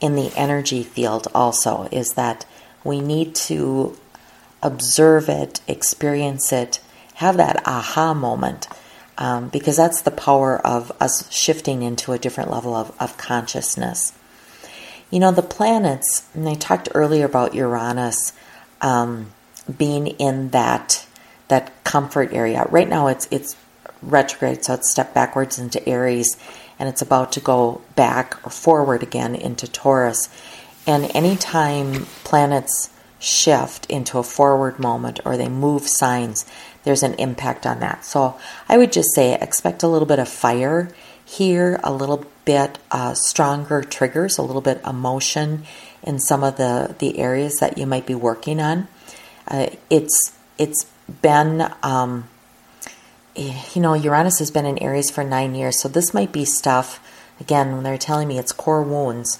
in 0.00 0.14
the 0.14 0.32
energy 0.36 0.82
field, 0.82 1.28
also, 1.34 1.88
is 1.90 2.14
that 2.14 2.44
we 2.84 3.00
need 3.00 3.34
to 3.34 3.96
observe 4.62 5.28
it, 5.28 5.60
experience 5.66 6.52
it, 6.52 6.80
have 7.14 7.36
that 7.36 7.66
aha 7.66 8.14
moment. 8.14 8.68
Um, 9.18 9.48
because 9.48 9.78
that's 9.78 10.02
the 10.02 10.10
power 10.10 10.58
of 10.58 10.92
us 11.00 11.32
shifting 11.32 11.82
into 11.82 12.12
a 12.12 12.18
different 12.18 12.50
level 12.50 12.74
of, 12.74 12.94
of 13.00 13.16
consciousness. 13.16 14.12
You 15.10 15.20
know, 15.20 15.30
the 15.30 15.42
planets, 15.42 16.28
and 16.34 16.46
I 16.46 16.54
talked 16.54 16.90
earlier 16.94 17.24
about 17.24 17.54
Uranus 17.54 18.34
um, 18.82 19.32
being 19.78 20.08
in 20.08 20.50
that 20.50 21.06
that 21.48 21.84
comfort 21.84 22.32
area. 22.32 22.66
Right 22.68 22.88
now, 22.88 23.06
it's 23.06 23.26
it's 23.30 23.56
retrograde, 24.02 24.64
so 24.64 24.74
it's 24.74 24.90
stepped 24.90 25.14
backwards 25.14 25.58
into 25.58 25.86
Aries, 25.88 26.36
and 26.78 26.88
it's 26.88 27.02
about 27.02 27.32
to 27.32 27.40
go 27.40 27.80
back 27.94 28.38
or 28.46 28.50
forward 28.50 29.02
again 29.02 29.34
into 29.34 29.66
Taurus. 29.66 30.28
And 30.86 31.10
anytime 31.14 32.06
planets 32.24 32.90
shift 33.18 33.86
into 33.86 34.18
a 34.18 34.22
forward 34.22 34.78
moment 34.78 35.20
or 35.24 35.36
they 35.36 35.48
move 35.48 35.88
signs, 35.88 36.46
there's 36.84 37.02
an 37.02 37.14
impact 37.14 37.66
on 37.66 37.80
that. 37.80 38.04
So 38.04 38.38
I 38.68 38.78
would 38.78 38.92
just 38.92 39.14
say 39.14 39.34
expect 39.34 39.82
a 39.82 39.88
little 39.88 40.06
bit 40.06 40.18
of 40.18 40.28
fire 40.28 40.90
here, 41.24 41.80
a 41.82 41.92
little 41.92 42.24
bit 42.44 42.78
uh, 42.90 43.14
stronger 43.14 43.82
triggers, 43.82 44.38
a 44.38 44.42
little 44.42 44.62
bit 44.62 44.80
emotion 44.86 45.64
in 46.04 46.20
some 46.20 46.44
of 46.44 46.56
the, 46.56 46.94
the 47.00 47.18
areas 47.18 47.56
that 47.56 47.76
you 47.76 47.86
might 47.86 48.06
be 48.06 48.14
working 48.14 48.60
on. 48.60 48.86
Uh, 49.48 49.68
it's 49.90 50.32
it's 50.58 50.86
been 51.22 51.70
um, 51.82 52.28
Eh, 53.36 53.54
you 53.74 53.82
know, 53.82 53.94
Uranus 53.94 54.38
has 54.38 54.50
been 54.50 54.66
in 54.66 54.78
Aries 54.78 55.10
for 55.10 55.22
nine 55.22 55.54
years, 55.54 55.80
so 55.80 55.88
this 55.88 56.14
might 56.14 56.32
be 56.32 56.44
stuff. 56.44 57.00
Again, 57.38 57.74
when 57.74 57.84
they're 57.84 57.98
telling 57.98 58.28
me 58.28 58.38
it's 58.38 58.52
core 58.52 58.82
wounds, 58.82 59.38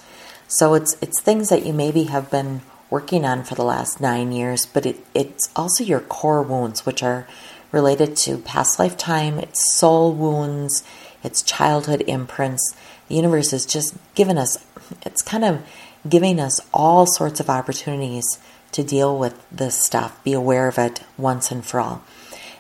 so 0.48 0.74
it's 0.74 0.96
it's 1.00 1.20
things 1.20 1.48
that 1.48 1.64
you 1.64 1.72
maybe 1.72 2.04
have 2.04 2.30
been 2.30 2.60
working 2.90 3.24
on 3.24 3.42
for 3.42 3.54
the 3.54 3.64
last 3.64 4.00
nine 4.00 4.32
years, 4.32 4.66
but 4.66 4.84
it, 4.86 5.04
it's 5.14 5.48
also 5.56 5.82
your 5.82 6.00
core 6.00 6.42
wounds, 6.42 6.84
which 6.84 7.02
are 7.02 7.26
related 7.72 8.16
to 8.16 8.38
past 8.38 8.78
lifetime, 8.78 9.38
it's 9.38 9.74
soul 9.76 10.12
wounds, 10.12 10.84
it's 11.24 11.42
childhood 11.42 12.02
imprints. 12.06 12.76
The 13.08 13.16
universe 13.16 13.52
is 13.52 13.66
just 13.66 13.96
giving 14.14 14.38
us, 14.38 14.64
it's 15.04 15.22
kind 15.22 15.44
of 15.44 15.66
giving 16.08 16.38
us 16.38 16.60
all 16.72 17.06
sorts 17.06 17.40
of 17.40 17.50
opportunities 17.50 18.38
to 18.72 18.84
deal 18.84 19.18
with 19.18 19.34
this 19.50 19.82
stuff, 19.82 20.22
be 20.22 20.32
aware 20.32 20.68
of 20.68 20.78
it 20.78 21.02
once 21.16 21.50
and 21.50 21.64
for 21.64 21.80
all. 21.80 22.02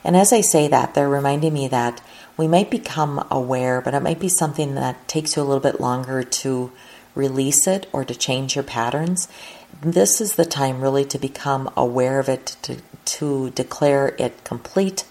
And 0.06 0.16
as 0.16 0.32
I 0.32 0.40
say 0.40 0.68
that, 0.68 0.94
they're 0.94 1.08
reminding 1.08 1.52
me 1.52 1.66
that 1.66 2.00
we 2.36 2.46
might 2.46 2.70
become 2.70 3.26
aware, 3.28 3.80
but 3.80 3.92
it 3.92 4.04
might 4.04 4.20
be 4.20 4.28
something 4.28 4.76
that 4.76 5.08
takes 5.08 5.34
you 5.34 5.42
a 5.42 5.44
little 5.44 5.58
bit 5.58 5.80
longer 5.80 6.22
to 6.22 6.70
release 7.16 7.66
it 7.66 7.88
or 7.92 8.04
to 8.04 8.14
change 8.14 8.54
your 8.54 8.62
patterns. 8.62 9.26
This 9.82 10.20
is 10.20 10.36
the 10.36 10.44
time 10.44 10.80
really 10.80 11.04
to 11.06 11.18
become 11.18 11.68
aware 11.76 12.20
of 12.20 12.28
it, 12.28 12.56
to, 12.62 12.76
to 13.16 13.50
declare 13.50 14.14
it 14.16 14.44
complete, 14.44 15.04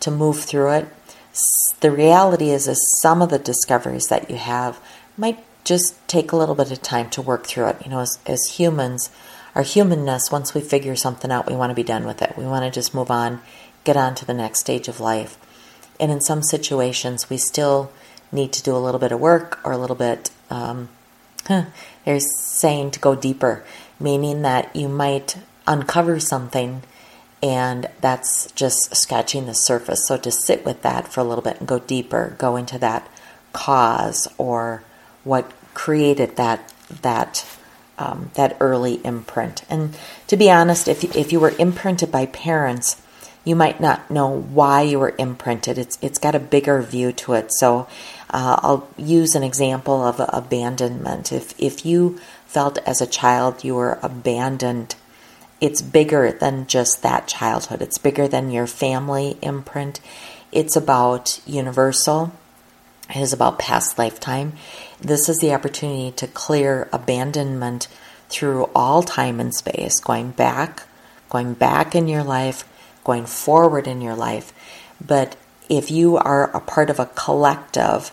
to 0.00 0.10
move 0.10 0.40
through 0.40 0.72
it. 0.72 0.88
The 1.78 1.92
reality 1.92 2.50
is, 2.50 2.68
some 3.00 3.22
of 3.22 3.30
the 3.30 3.38
discoveries 3.38 4.08
that 4.08 4.28
you 4.28 4.36
have 4.36 4.80
might 5.16 5.38
just 5.62 5.96
take 6.08 6.32
a 6.32 6.36
little 6.36 6.56
bit 6.56 6.72
of 6.72 6.82
time 6.82 7.10
to 7.10 7.22
work 7.22 7.46
through 7.46 7.68
it. 7.68 7.76
You 7.84 7.92
know, 7.92 8.00
as, 8.00 8.18
as 8.26 8.42
humans, 8.56 9.08
our 9.54 9.62
humanness, 9.62 10.32
once 10.32 10.52
we 10.52 10.62
figure 10.62 10.96
something 10.96 11.30
out, 11.30 11.48
we 11.48 11.54
want 11.54 11.70
to 11.70 11.76
be 11.76 11.84
done 11.84 12.06
with 12.06 12.22
it. 12.22 12.36
We 12.36 12.44
want 12.44 12.64
to 12.64 12.72
just 12.72 12.92
move 12.92 13.10
on 13.10 13.40
get 13.84 13.96
on 13.96 14.14
to 14.16 14.24
the 14.24 14.34
next 14.34 14.60
stage 14.60 14.88
of 14.88 15.00
life. 15.00 15.38
And 15.98 16.10
in 16.10 16.20
some 16.20 16.42
situations, 16.42 17.30
we 17.30 17.36
still 17.36 17.92
need 18.30 18.52
to 18.54 18.62
do 18.62 18.74
a 18.74 18.78
little 18.78 19.00
bit 19.00 19.12
of 19.12 19.20
work 19.20 19.60
or 19.64 19.72
a 19.72 19.78
little 19.78 19.96
bit, 19.96 20.30
um, 20.50 20.88
huh, 21.46 21.66
they're 22.04 22.20
saying 22.20 22.92
to 22.92 23.00
go 23.00 23.14
deeper, 23.14 23.64
meaning 24.00 24.42
that 24.42 24.74
you 24.74 24.88
might 24.88 25.36
uncover 25.66 26.18
something 26.18 26.82
and 27.42 27.88
that's 28.00 28.50
just 28.52 28.94
scratching 28.94 29.46
the 29.46 29.54
surface. 29.54 30.06
So 30.06 30.16
to 30.16 30.30
sit 30.30 30.64
with 30.64 30.82
that 30.82 31.08
for 31.08 31.20
a 31.20 31.24
little 31.24 31.42
bit 31.42 31.58
and 31.58 31.68
go 31.68 31.80
deeper, 31.80 32.36
go 32.38 32.56
into 32.56 32.78
that 32.78 33.08
cause 33.52 34.28
or 34.38 34.84
what 35.24 35.50
created 35.74 36.36
that 36.36 36.72
that 37.02 37.46
um, 37.98 38.30
that 38.34 38.56
early 38.60 39.04
imprint. 39.04 39.64
And 39.68 39.96
to 40.28 40.36
be 40.36 40.50
honest, 40.50 40.88
if 40.88 41.04
if 41.16 41.32
you 41.32 41.40
were 41.40 41.54
imprinted 41.58 42.12
by 42.12 42.26
parents 42.26 43.00
you 43.44 43.56
might 43.56 43.80
not 43.80 44.10
know 44.10 44.28
why 44.28 44.82
you 44.82 44.98
were 44.98 45.14
imprinted. 45.18 45.78
It's 45.78 45.98
it's 46.00 46.18
got 46.18 46.34
a 46.34 46.40
bigger 46.40 46.80
view 46.80 47.12
to 47.12 47.34
it. 47.34 47.52
So 47.52 47.88
uh, 48.30 48.56
I'll 48.62 48.88
use 48.96 49.34
an 49.34 49.42
example 49.42 50.04
of 50.06 50.20
abandonment. 50.20 51.32
If 51.32 51.54
if 51.58 51.84
you 51.84 52.20
felt 52.46 52.78
as 52.86 53.00
a 53.00 53.06
child 53.06 53.64
you 53.64 53.74
were 53.74 53.98
abandoned, 54.02 54.94
it's 55.60 55.82
bigger 55.82 56.32
than 56.32 56.66
just 56.66 57.02
that 57.02 57.26
childhood. 57.26 57.82
It's 57.82 57.98
bigger 57.98 58.28
than 58.28 58.50
your 58.50 58.66
family 58.66 59.38
imprint. 59.42 60.00
It's 60.52 60.76
about 60.76 61.40
universal. 61.46 62.32
It 63.10 63.20
is 63.20 63.32
about 63.32 63.58
past 63.58 63.98
lifetime. 63.98 64.52
This 65.00 65.28
is 65.28 65.38
the 65.38 65.52
opportunity 65.52 66.12
to 66.12 66.26
clear 66.28 66.88
abandonment 66.92 67.88
through 68.28 68.70
all 68.74 69.02
time 69.02 69.40
and 69.40 69.54
space, 69.54 69.98
going 69.98 70.30
back, 70.30 70.84
going 71.28 71.54
back 71.54 71.94
in 71.94 72.06
your 72.06 72.22
life 72.22 72.64
going 73.04 73.26
forward 73.26 73.86
in 73.86 74.00
your 74.00 74.14
life. 74.14 74.52
But 75.04 75.36
if 75.68 75.90
you 75.90 76.16
are 76.16 76.54
a 76.54 76.60
part 76.60 76.90
of 76.90 76.98
a 76.98 77.06
collective 77.06 78.12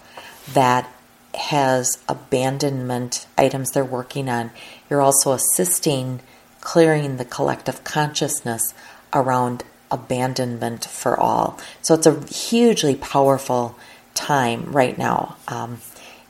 that 0.54 0.90
has 1.36 2.00
abandonment 2.08 3.28
items 3.38 3.72
they're 3.72 3.86
working 3.86 4.30
on, 4.30 4.52
you're 4.90 5.02
also 5.02 5.34
assisting 5.34 6.22
clearing 6.62 7.18
the 7.18 7.26
collective 7.26 7.84
consciousness 7.84 8.74
around 9.14 9.64
abandonment 9.92 10.86
for 10.86 11.20
all. 11.20 11.60
So 11.82 11.94
it's 11.94 12.08
a 12.08 12.26
hugely 12.28 12.96
powerful 12.96 13.78
time 14.14 14.72
right 14.72 14.98
now. 14.98 15.38
Um, 15.48 15.82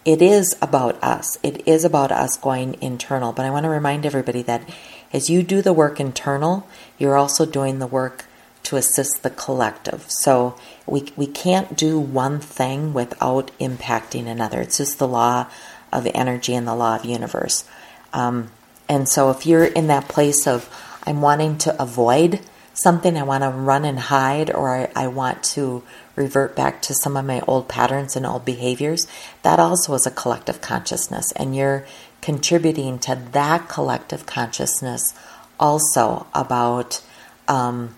it 0.05 0.21
is 0.21 0.55
about 0.61 1.01
us. 1.03 1.37
It 1.43 1.67
is 1.67 1.83
about 1.83 2.11
us 2.11 2.37
going 2.37 2.81
internal. 2.81 3.33
But 3.33 3.45
I 3.45 3.51
want 3.51 3.65
to 3.65 3.69
remind 3.69 4.05
everybody 4.05 4.41
that 4.43 4.67
as 5.11 5.29
you 5.29 5.43
do 5.43 5.61
the 5.61 5.73
work 5.73 5.99
internal, 5.99 6.67
you're 6.97 7.17
also 7.17 7.45
doing 7.45 7.79
the 7.79 7.87
work 7.87 8.25
to 8.69 8.77
assist 8.77 9.23
the 9.23 9.29
collective. 9.31 10.05
So 10.07 10.55
we, 10.85 11.11
we 11.15 11.25
can't 11.25 11.75
do 11.75 11.99
one 11.99 12.39
thing 12.39 12.93
without 12.93 13.51
impacting 13.59 14.27
another. 14.27 14.61
It's 14.61 14.77
just 14.77 14.99
the 14.99 15.07
law 15.07 15.47
of 15.91 16.07
energy 16.13 16.53
and 16.53 16.67
the 16.67 16.75
law 16.75 16.95
of 16.95 17.03
universe. 17.03 17.67
Um, 18.13 18.51
and 18.87 19.09
so 19.09 19.31
if 19.31 19.47
you're 19.47 19.65
in 19.65 19.87
that 19.87 20.07
place 20.07 20.45
of, 20.45 20.69
I'm 21.03 21.21
wanting 21.21 21.57
to 21.59 21.81
avoid 21.81 22.41
something, 22.73 23.17
I 23.17 23.23
want 23.23 23.43
to 23.43 23.49
run 23.49 23.85
and 23.85 23.99
hide, 23.99 24.53
or 24.53 24.69
I, 24.69 24.91
I 24.95 25.07
want 25.07 25.43
to 25.55 25.83
revert 26.15 26.55
back 26.55 26.83
to 26.83 26.93
some 26.93 27.17
of 27.17 27.25
my 27.25 27.41
old 27.41 27.67
patterns 27.67 28.15
and 28.15 28.25
old 28.25 28.45
behaviors, 28.45 29.07
that 29.41 29.59
also 29.59 29.95
is 29.95 30.05
a 30.05 30.11
collective 30.11 30.61
consciousness. 30.61 31.31
And 31.35 31.55
you're 31.55 31.87
contributing 32.21 32.99
to 32.99 33.15
that 33.31 33.67
collective 33.67 34.27
consciousness 34.27 35.13
also 35.59 36.27
about 36.33 37.01
um, 37.47 37.95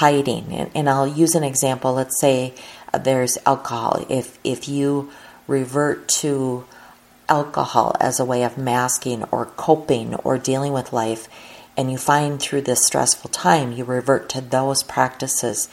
hiding. 0.00 0.52
And, 0.52 0.70
and 0.74 0.88
I'll 0.88 1.06
use 1.06 1.34
an 1.34 1.44
example. 1.44 1.94
Let's 1.94 2.20
say 2.20 2.54
uh, 2.92 2.98
there's 2.98 3.38
alcohol. 3.46 4.04
If 4.08 4.38
if 4.44 4.68
you 4.68 5.10
revert 5.46 6.08
to 6.20 6.64
alcohol 7.28 7.96
as 8.00 8.20
a 8.20 8.24
way 8.24 8.42
of 8.44 8.58
masking 8.58 9.24
or 9.24 9.46
coping 9.46 10.14
or 10.16 10.38
dealing 10.38 10.72
with 10.72 10.92
life, 10.92 11.28
and 11.76 11.90
you 11.90 11.98
find 11.98 12.40
through 12.40 12.62
this 12.62 12.84
stressful 12.84 13.30
time 13.30 13.72
you 13.72 13.84
revert 13.84 14.28
to 14.30 14.40
those 14.40 14.82
practices, 14.82 15.68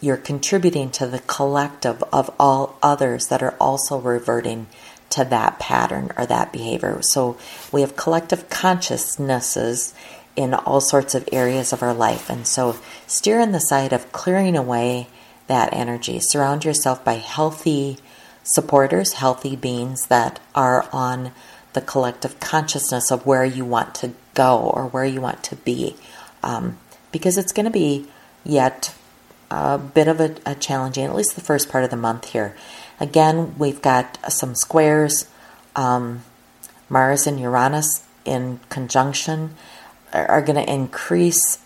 you're 0.00 0.16
contributing 0.16 0.90
to 0.90 1.06
the 1.06 1.20
collective 1.20 2.02
of 2.12 2.30
all 2.38 2.78
others 2.82 3.26
that 3.28 3.42
are 3.42 3.54
also 3.60 3.98
reverting 3.98 4.66
to 5.10 5.24
that 5.24 5.58
pattern 5.58 6.10
or 6.16 6.26
that 6.26 6.52
behavior. 6.52 6.98
So 7.02 7.38
we 7.72 7.80
have 7.80 7.96
collective 7.96 8.50
consciousnesses 8.50 9.94
in 10.36 10.54
all 10.54 10.80
sorts 10.80 11.14
of 11.14 11.28
areas 11.32 11.72
of 11.72 11.82
our 11.82 11.94
life. 11.94 12.30
And 12.30 12.46
so 12.46 12.76
steer 13.06 13.40
on 13.40 13.52
the 13.52 13.58
side 13.58 13.92
of 13.92 14.12
clearing 14.12 14.56
away 14.56 15.08
that 15.46 15.72
energy. 15.72 16.20
Surround 16.20 16.64
yourself 16.64 17.04
by 17.04 17.14
healthy 17.14 17.98
supporters, 18.42 19.14
healthy 19.14 19.56
beings 19.56 20.02
that 20.08 20.38
are 20.54 20.88
on 20.92 21.32
the 21.72 21.80
collective 21.80 22.38
consciousness 22.40 23.10
of 23.10 23.26
where 23.26 23.44
you 23.44 23.64
want 23.64 23.94
to 23.96 24.12
go 24.34 24.58
or 24.58 24.86
where 24.86 25.04
you 25.04 25.20
want 25.20 25.42
to 25.44 25.56
be. 25.56 25.96
Um, 26.42 26.78
because 27.12 27.38
it's 27.38 27.52
going 27.52 27.64
to 27.64 27.72
be 27.72 28.06
yet 28.44 28.94
a 29.50 29.78
bit 29.78 30.08
of 30.08 30.20
a, 30.20 30.36
a, 30.44 30.54
challenging, 30.54 31.04
at 31.04 31.14
least 31.14 31.34
the 31.34 31.40
first 31.40 31.68
part 31.68 31.84
of 31.84 31.90
the 31.90 31.96
month 31.96 32.30
here. 32.30 32.56
Again, 33.00 33.54
we've 33.58 33.82
got 33.82 34.18
some 34.32 34.54
squares, 34.54 35.28
um, 35.74 36.22
Mars 36.88 37.26
and 37.26 37.40
Uranus 37.40 38.06
in 38.24 38.60
conjunction 38.68 39.54
are 40.24 40.42
going 40.42 40.64
to 40.64 40.72
increase 40.72 41.58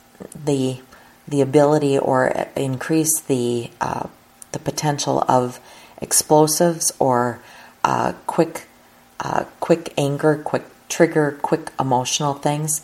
the 0.44 0.80
the 1.28 1.40
ability 1.40 1.98
or 1.98 2.48
increase 2.56 3.20
the 3.22 3.70
uh, 3.80 4.08
the 4.52 4.58
potential 4.58 5.24
of 5.28 5.60
explosives 6.00 6.92
or 6.98 7.40
uh, 7.84 8.12
quick 8.26 8.66
uh, 9.20 9.44
quick 9.60 9.92
anger, 9.96 10.40
quick 10.44 10.64
trigger, 10.88 11.38
quick 11.42 11.70
emotional 11.78 12.34
things. 12.34 12.82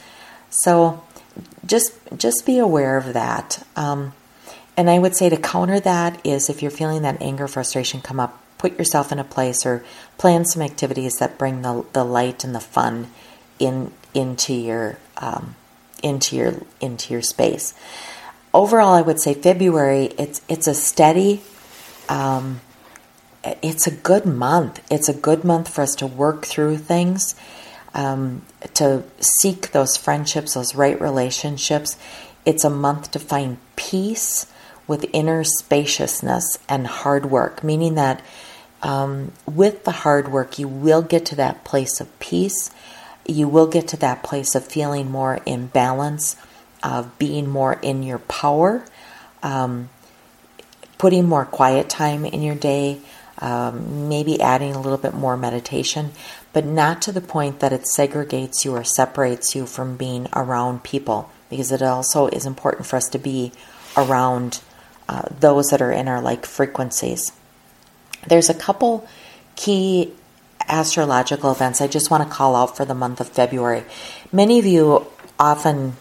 So 0.50 1.02
just 1.66 1.92
just 2.16 2.46
be 2.46 2.58
aware 2.58 2.96
of 2.96 3.12
that. 3.14 3.66
Um, 3.74 4.12
and 4.76 4.90
I 4.90 4.98
would 4.98 5.16
say 5.16 5.28
to 5.30 5.36
counter 5.36 5.80
that 5.80 6.24
is 6.24 6.50
if 6.50 6.62
you're 6.62 6.70
feeling 6.70 7.02
that 7.02 7.20
anger, 7.22 7.48
frustration 7.48 8.00
come 8.00 8.20
up, 8.20 8.42
put 8.58 8.78
yourself 8.78 9.10
in 9.10 9.18
a 9.18 9.24
place 9.24 9.64
or 9.64 9.84
plan 10.18 10.44
some 10.44 10.62
activities 10.62 11.14
that 11.18 11.38
bring 11.38 11.62
the, 11.62 11.84
the 11.92 12.04
light 12.04 12.44
and 12.44 12.54
the 12.54 12.60
fun 12.60 13.08
in 13.58 13.92
into 14.14 14.52
your 14.52 14.98
um, 15.16 15.54
into 16.02 16.36
your 16.36 16.54
into 16.80 17.12
your 17.12 17.22
space. 17.22 17.74
Overall, 18.52 18.94
I 18.94 19.02
would 19.02 19.20
say 19.20 19.34
February 19.34 20.06
it's 20.18 20.40
it's 20.48 20.66
a 20.66 20.74
steady. 20.74 21.42
Um, 22.08 22.60
it's 23.62 23.86
a 23.86 23.90
good 23.90 24.26
month. 24.26 24.84
It's 24.90 25.08
a 25.08 25.14
good 25.14 25.44
month 25.44 25.68
for 25.68 25.82
us 25.82 25.94
to 25.96 26.06
work 26.06 26.44
through 26.44 26.78
things, 26.78 27.36
um, 27.94 28.42
to 28.74 29.04
seek 29.20 29.70
those 29.70 29.96
friendships, 29.96 30.54
those 30.54 30.74
right 30.74 31.00
relationships. 31.00 31.96
It's 32.44 32.64
a 32.64 32.70
month 32.70 33.12
to 33.12 33.18
find 33.18 33.58
peace 33.76 34.46
with 34.86 35.06
inner 35.12 35.44
spaciousness 35.44 36.58
and 36.68 36.86
hard 36.86 37.26
work, 37.26 37.62
meaning 37.62 37.94
that 37.94 38.22
um, 38.82 39.32
with 39.46 39.84
the 39.84 39.90
hard 39.90 40.28
work, 40.28 40.58
you 40.58 40.68
will 40.68 41.02
get 41.02 41.26
to 41.26 41.36
that 41.36 41.64
place 41.64 42.00
of 42.00 42.18
peace. 42.18 42.70
You 43.28 43.48
will 43.48 43.66
get 43.66 43.88
to 43.88 43.96
that 43.98 44.22
place 44.22 44.54
of 44.54 44.64
feeling 44.64 45.10
more 45.10 45.40
in 45.44 45.66
balance, 45.66 46.36
of 46.82 47.18
being 47.18 47.48
more 47.48 47.74
in 47.82 48.02
your 48.02 48.18
power, 48.20 48.84
um, 49.42 49.88
putting 50.98 51.26
more 51.26 51.44
quiet 51.44 51.88
time 51.88 52.24
in 52.24 52.42
your 52.42 52.54
day, 52.54 53.00
um, 53.38 54.08
maybe 54.08 54.40
adding 54.40 54.74
a 54.74 54.80
little 54.80 54.98
bit 54.98 55.12
more 55.12 55.36
meditation, 55.36 56.12
but 56.52 56.64
not 56.64 57.02
to 57.02 57.12
the 57.12 57.20
point 57.20 57.60
that 57.60 57.72
it 57.72 57.82
segregates 57.82 58.64
you 58.64 58.72
or 58.72 58.84
separates 58.84 59.54
you 59.54 59.66
from 59.66 59.96
being 59.96 60.28
around 60.32 60.82
people, 60.84 61.30
because 61.50 61.70
it 61.72 61.82
also 61.82 62.28
is 62.28 62.46
important 62.46 62.86
for 62.86 62.96
us 62.96 63.08
to 63.08 63.18
be 63.18 63.52
around 63.96 64.60
uh, 65.08 65.22
those 65.40 65.66
that 65.66 65.82
are 65.82 65.92
in 65.92 66.08
our 66.08 66.22
like 66.22 66.46
frequencies. 66.46 67.32
There's 68.26 68.48
a 68.48 68.54
couple 68.54 69.06
key 69.54 70.12
astrological 70.68 71.52
events 71.52 71.80
I 71.80 71.86
just 71.86 72.10
want 72.10 72.22
to 72.22 72.28
call 72.28 72.56
out 72.56 72.76
for 72.76 72.84
the 72.84 72.94
month 72.94 73.20
of 73.20 73.28
February. 73.28 73.84
Many 74.32 74.58
of 74.58 74.66
you 74.66 75.06
often 75.38 75.96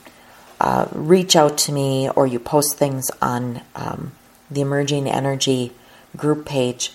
uh, 0.59 0.87
reach 0.91 1.35
out 1.35 1.57
to 1.59 1.71
me 1.71 2.09
or 2.09 2.25
you 2.27 2.39
post 2.39 2.77
things 2.77 3.09
on 3.21 3.61
um, 3.75 4.13
the 4.49 4.61
Emerging 4.61 5.07
Energy 5.09 5.73
group 6.15 6.45
page 6.45 6.91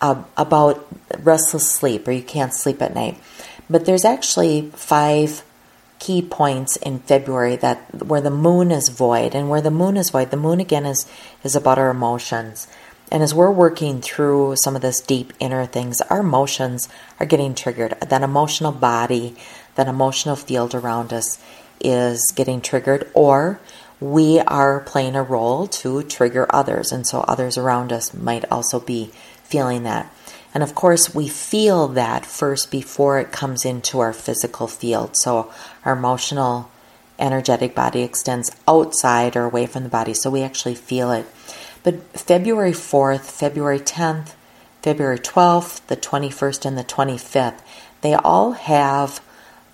uh, 0.00 0.22
about 0.36 0.86
restless 1.18 1.70
sleep 1.70 2.06
or 2.08 2.12
you 2.12 2.22
can't 2.22 2.54
sleep 2.54 2.82
at 2.82 2.94
night. 2.94 3.18
But 3.70 3.84
there's 3.84 4.04
actually 4.04 4.70
five 4.74 5.44
key 5.98 6.22
points 6.22 6.76
in 6.76 7.00
February 7.00 7.56
that 7.56 8.04
where 8.04 8.20
the 8.20 8.30
moon 8.30 8.70
is 8.70 8.88
void 8.88 9.34
and 9.34 9.50
where 9.50 9.60
the 9.60 9.70
moon 9.70 9.96
is 9.96 10.10
void 10.10 10.30
the 10.30 10.36
moon 10.36 10.60
again 10.60 10.86
is 10.86 11.06
is 11.42 11.56
about 11.56 11.78
our 11.78 11.90
emotions 11.90 12.68
and 13.10 13.22
as 13.22 13.34
we're 13.34 13.50
working 13.50 14.00
through 14.00 14.54
some 14.56 14.76
of 14.76 14.82
this 14.82 15.00
deep 15.00 15.32
inner 15.40 15.66
things 15.66 16.00
our 16.02 16.20
emotions 16.20 16.88
are 17.18 17.26
getting 17.26 17.54
triggered 17.54 17.98
that 18.00 18.22
emotional 18.22 18.72
body 18.72 19.34
that 19.74 19.88
emotional 19.88 20.36
field 20.36 20.74
around 20.74 21.12
us 21.12 21.42
is 21.80 22.32
getting 22.34 22.60
triggered 22.60 23.10
or 23.14 23.60
we 24.00 24.38
are 24.40 24.80
playing 24.80 25.16
a 25.16 25.22
role 25.22 25.66
to 25.66 26.02
trigger 26.04 26.46
others 26.50 26.92
and 26.92 27.06
so 27.06 27.20
others 27.20 27.58
around 27.58 27.92
us 27.92 28.14
might 28.14 28.44
also 28.50 28.78
be 28.80 29.10
feeling 29.42 29.82
that 29.82 30.12
and 30.54 30.62
of 30.62 30.74
course, 30.74 31.14
we 31.14 31.28
feel 31.28 31.88
that 31.88 32.24
first 32.24 32.70
before 32.70 33.18
it 33.18 33.32
comes 33.32 33.64
into 33.64 34.00
our 34.00 34.12
physical 34.12 34.66
field. 34.66 35.16
So 35.18 35.52
our 35.84 35.92
emotional, 35.92 36.70
energetic 37.18 37.74
body 37.74 38.02
extends 38.02 38.50
outside 38.66 39.36
or 39.36 39.44
away 39.44 39.66
from 39.66 39.82
the 39.82 39.88
body. 39.88 40.14
So 40.14 40.30
we 40.30 40.42
actually 40.42 40.74
feel 40.74 41.12
it. 41.12 41.26
But 41.82 42.02
February 42.18 42.72
4th, 42.72 43.30
February 43.30 43.80
10th, 43.80 44.34
February 44.82 45.18
12th, 45.18 45.86
the 45.86 45.96
21st, 45.96 46.66
and 46.66 46.78
the 46.78 46.84
25th, 46.84 47.60
they 48.00 48.14
all 48.14 48.52
have 48.52 49.20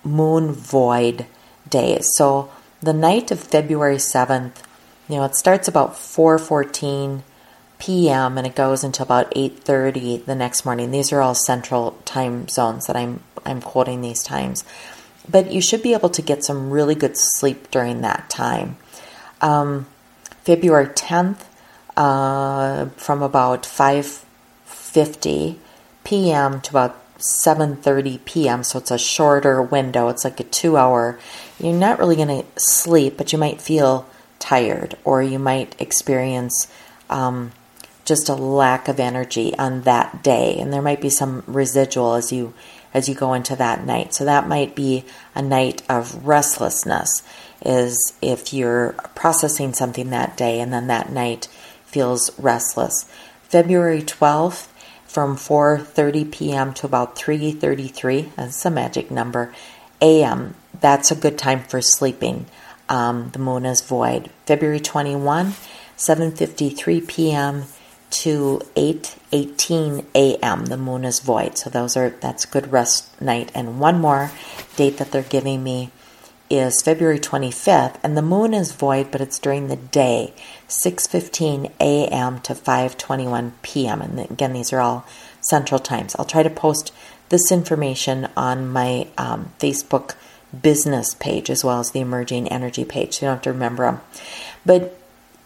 moon 0.03 0.51
void 0.51 1.25
days. 1.69 2.07
So 2.15 2.51
the 2.81 2.93
night 2.93 3.31
of 3.31 3.39
February 3.39 3.97
7th, 3.97 4.63
you 5.09 5.17
know, 5.17 5.23
it 5.23 5.35
starts 5.35 5.67
about 5.67 5.97
414 5.97 7.23
p.m. 7.77 8.37
and 8.37 8.47
it 8.47 8.55
goes 8.55 8.83
until 8.83 9.03
about 9.03 9.31
8:30 9.35 10.25
the 10.25 10.35
next 10.35 10.65
morning. 10.65 10.91
These 10.91 11.11
are 11.11 11.21
all 11.21 11.35
central 11.35 11.91
time 12.05 12.47
zones 12.47 12.87
that 12.87 12.95
I'm 12.95 13.21
I'm 13.45 13.61
quoting 13.61 14.01
these 14.01 14.23
times. 14.23 14.63
But 15.29 15.51
you 15.51 15.61
should 15.61 15.83
be 15.83 15.93
able 15.93 16.09
to 16.09 16.21
get 16.21 16.43
some 16.43 16.71
really 16.71 16.95
good 16.95 17.17
sleep 17.17 17.71
during 17.71 18.01
that 18.01 18.29
time. 18.29 18.77
Um, 19.41 19.87
February 20.43 20.87
10th 20.87 21.43
uh, 21.97 22.87
from 22.97 23.21
about 23.21 23.63
5:50 23.63 25.57
p.m. 26.03 26.61
to 26.61 26.69
about 26.69 27.01
7:30 27.17 28.25
p.m. 28.25 28.63
So 28.63 28.79
it's 28.79 28.91
a 28.91 28.97
shorter 28.97 29.61
window. 29.61 30.09
It's 30.09 30.23
like 30.23 30.39
a 30.39 30.43
2-hour. 30.43 31.19
You're 31.59 31.73
not 31.73 31.99
really 31.99 32.15
going 32.15 32.27
to 32.27 32.45
sleep, 32.57 33.17
but 33.17 33.31
you 33.31 33.39
might 33.39 33.61
feel 33.61 34.05
tired 34.39 34.95
or 35.03 35.23
you 35.23 35.39
might 35.39 35.79
experience 35.81 36.67
um, 37.09 37.51
just 38.05 38.29
a 38.29 38.35
lack 38.35 38.87
of 38.87 38.99
energy 38.99 39.55
on 39.57 39.81
that 39.81 40.23
day 40.23 40.55
and 40.57 40.71
there 40.71 40.81
might 40.81 41.01
be 41.01 41.09
some 41.09 41.43
residual 41.47 42.13
as 42.13 42.31
you 42.31 42.53
as 42.93 43.09
you 43.09 43.15
go 43.15 43.33
into 43.33 43.55
that 43.55 43.83
night 43.85 44.13
so 44.13 44.23
that 44.23 44.47
might 44.47 44.75
be 44.75 45.03
a 45.33 45.41
night 45.41 45.81
of 45.89 46.25
restlessness 46.25 47.23
is 47.65 48.13
if 48.21 48.53
you're 48.53 48.93
processing 49.15 49.73
something 49.73 50.11
that 50.11 50.37
day 50.37 50.59
and 50.59 50.71
then 50.71 50.87
that 50.87 51.11
night 51.11 51.47
feels 51.95 52.37
restless 52.37 53.05
february 53.43 54.01
12th 54.01 54.67
from 55.05 55.35
4.30 55.35 56.31
p.m 56.31 56.73
to 56.73 56.85
about 56.85 57.15
3.33 57.15 58.35
that's 58.35 58.65
a 58.65 58.69
magic 58.69 59.09
number 59.09 59.53
am 60.01 60.55
that's 60.81 61.09
a 61.11 61.15
good 61.15 61.37
time 61.37 61.61
for 61.63 61.81
sleeping 61.81 62.45
um, 62.89 63.29
the 63.31 63.39
moon 63.39 63.65
is 63.65 63.81
void 63.81 64.29
february 64.45 64.79
21 64.79 65.53
7.53 65.97 67.07
p.m 67.07 67.63
to 68.15 68.61
8:18 68.75 70.05
a.m. 70.15 70.65
The 70.67 70.77
moon 70.77 71.03
is 71.03 71.19
void. 71.19 71.57
So 71.57 71.69
those 71.69 71.97
are 71.97 72.11
that's 72.11 72.45
good 72.45 72.71
rest 72.71 73.19
night. 73.21 73.51
And 73.53 73.79
one 73.79 73.99
more 73.99 74.31
date 74.75 74.97
that 74.97 75.11
they're 75.11 75.23
giving 75.23 75.63
me 75.63 75.91
is 76.49 76.81
February 76.81 77.19
25th, 77.19 77.97
and 78.03 78.15
the 78.15 78.21
moon 78.21 78.53
is 78.53 78.71
void, 78.71 79.11
but 79.11 79.21
it's 79.21 79.39
during 79.39 79.67
the 79.67 79.75
day, 79.75 80.33
6:15 80.67 81.71
a.m. 81.79 82.39
to 82.41 82.53
5:21 82.53 83.51
p.m. 83.61 84.01
And 84.01 84.19
again, 84.19 84.53
these 84.53 84.71
are 84.71 84.79
all 84.79 85.05
Central 85.41 85.79
Times. 85.79 86.15
I'll 86.17 86.25
try 86.25 86.43
to 86.43 86.49
post 86.49 86.93
this 87.29 87.51
information 87.51 88.29
on 88.37 88.71
my 88.71 89.07
um, 89.17 89.53
Facebook 89.59 90.15
business 90.61 91.13
page 91.15 91.49
as 91.49 91.63
well 91.63 91.79
as 91.79 91.91
the 91.91 91.99
emerging 91.99 92.47
energy 92.47 92.85
page. 92.85 93.15
So 93.15 93.25
you 93.25 93.29
don't 93.29 93.37
have 93.37 93.43
to 93.43 93.51
remember 93.51 93.85
them. 93.85 94.01
But 94.65 94.97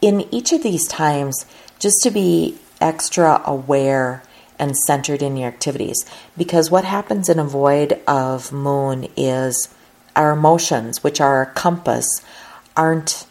in 0.01 0.33
each 0.33 0.51
of 0.51 0.63
these 0.63 0.87
times, 0.87 1.45
just 1.79 2.01
to 2.03 2.11
be 2.11 2.57
extra 2.81 3.41
aware 3.45 4.23
and 4.57 4.75
centered 4.75 5.21
in 5.21 5.37
your 5.37 5.47
activities. 5.47 6.05
Because 6.37 6.69
what 6.69 6.83
happens 6.83 7.29
in 7.29 7.39
a 7.39 7.45
void 7.45 7.99
of 8.07 8.51
moon 8.51 9.07
is 9.15 9.73
our 10.15 10.31
emotions, 10.31 11.03
which 11.03 11.21
are 11.21 11.35
our 11.37 11.45
compass, 11.47 12.23
aren't 12.75 13.25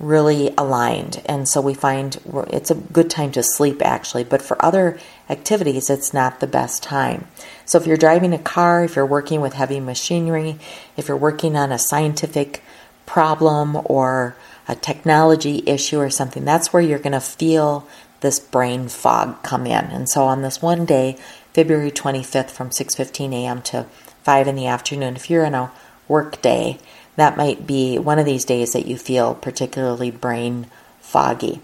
really 0.00 0.52
aligned. 0.58 1.22
And 1.26 1.48
so 1.48 1.60
we 1.60 1.74
find 1.74 2.18
it's 2.50 2.70
a 2.70 2.74
good 2.74 3.08
time 3.08 3.32
to 3.32 3.42
sleep 3.42 3.80
actually, 3.82 4.24
but 4.24 4.42
for 4.42 4.62
other 4.64 4.98
activities, 5.30 5.88
it's 5.88 6.12
not 6.12 6.40
the 6.40 6.46
best 6.46 6.82
time. 6.82 7.28
So 7.64 7.78
if 7.78 7.86
you're 7.86 7.96
driving 7.96 8.32
a 8.32 8.38
car, 8.38 8.84
if 8.84 8.96
you're 8.96 9.06
working 9.06 9.40
with 9.40 9.54
heavy 9.54 9.80
machinery, 9.80 10.58
if 10.96 11.08
you're 11.08 11.16
working 11.16 11.56
on 11.56 11.72
a 11.72 11.78
scientific 11.78 12.62
problem 13.06 13.78
or 13.84 14.36
a 14.66 14.74
technology 14.74 15.62
issue 15.66 15.98
or 15.98 16.10
something, 16.10 16.44
that's 16.44 16.72
where 16.72 16.82
you're 16.82 16.98
going 16.98 17.12
to 17.12 17.20
feel 17.20 17.86
this 18.20 18.40
brain 18.40 18.88
fog 18.88 19.42
come 19.42 19.66
in. 19.66 19.84
And 19.86 20.08
so 20.08 20.24
on 20.24 20.42
this 20.42 20.62
one 20.62 20.86
day, 20.86 21.18
February 21.52 21.90
25th 21.90 22.50
from 22.50 22.70
6:15 22.70 23.32
a.m. 23.32 23.62
to 23.62 23.84
5 24.22 24.48
in 24.48 24.56
the 24.56 24.66
afternoon, 24.66 25.14
if 25.14 25.30
you're 25.30 25.44
in 25.44 25.54
a 25.54 25.70
work 26.08 26.40
day, 26.42 26.78
that 27.16 27.36
might 27.36 27.66
be 27.66 27.98
one 27.98 28.18
of 28.18 28.26
these 28.26 28.44
days 28.44 28.72
that 28.72 28.86
you 28.86 28.96
feel 28.96 29.34
particularly 29.34 30.10
brain 30.10 30.66
foggy. 31.00 31.60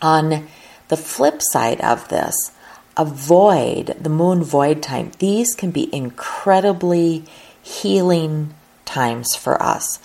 On 0.00 0.46
the 0.88 0.96
flip 0.96 1.40
side 1.40 1.80
of 1.80 2.08
this, 2.08 2.52
avoid 2.96 3.96
the 4.00 4.08
moon 4.08 4.42
void 4.42 4.82
time. 4.82 5.12
These 5.18 5.54
can 5.54 5.70
be 5.70 5.94
incredibly 5.94 7.24
healing 7.62 8.54
times 8.84 9.34
for 9.34 9.60
us 9.60 9.98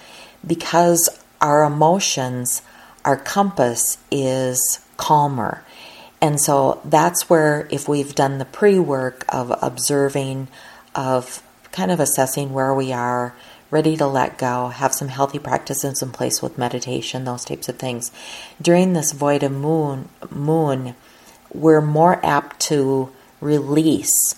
because 0.45 1.09
our 1.39 1.63
emotions 1.63 2.61
our 3.03 3.17
compass 3.17 3.97
is 4.11 4.79
calmer. 4.97 5.63
And 6.21 6.39
so 6.39 6.81
that's 6.85 7.29
where, 7.29 7.67
if 7.71 7.87
we've 7.87 8.13
done 8.13 8.37
the 8.37 8.45
pre 8.45 8.77
work 8.77 9.25
of 9.29 9.51
observing, 9.61 10.49
of 10.93 11.41
kind 11.71 11.91
of 11.91 11.99
assessing 11.99 12.53
where 12.53 12.73
we 12.73 12.91
are, 12.91 13.33
ready 13.69 13.95
to 13.97 14.05
let 14.05 14.37
go, 14.37 14.67
have 14.67 14.93
some 14.93 15.07
healthy 15.07 15.39
practices 15.39 16.01
in 16.01 16.11
place 16.11 16.41
with 16.41 16.57
meditation, 16.57 17.23
those 17.23 17.45
types 17.45 17.69
of 17.69 17.79
things. 17.79 18.11
During 18.61 18.93
this 18.93 19.13
void 19.13 19.43
of 19.43 19.51
moon, 19.51 20.09
moon, 20.29 20.95
we're 21.53 21.81
more 21.81 22.23
apt 22.25 22.59
to 22.61 23.11
release 23.39 24.35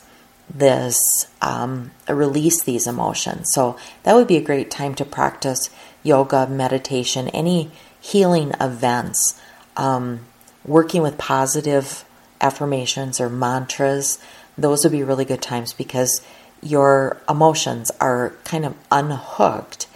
this, 0.53 0.97
um, 1.41 1.91
release 2.07 2.63
these 2.63 2.85
emotions. 2.85 3.49
So 3.53 3.77
that 4.03 4.13
would 4.13 4.27
be 4.27 4.37
a 4.37 4.41
great 4.41 4.69
time 4.69 4.93
to 4.95 5.05
practice 5.05 5.69
yoga, 6.03 6.47
meditation, 6.47 7.29
any 7.29 7.71
healing 7.99 8.51
events, 8.59 9.39
um, 9.77 10.25
working 10.65 11.01
with 11.01 11.17
positive 11.17 12.05
affirmations 12.41 13.19
or 13.19 13.29
mantras. 13.29 14.19
Those 14.57 14.83
would 14.83 14.91
be 14.91 15.03
really 15.03 15.25
good 15.25 15.41
times 15.41 15.73
because 15.73 16.21
your 16.65 17.21
emotions 17.29 17.91
are 17.99 18.33
kind 18.43 18.65
of 18.65 18.75
unhooked 18.91 19.87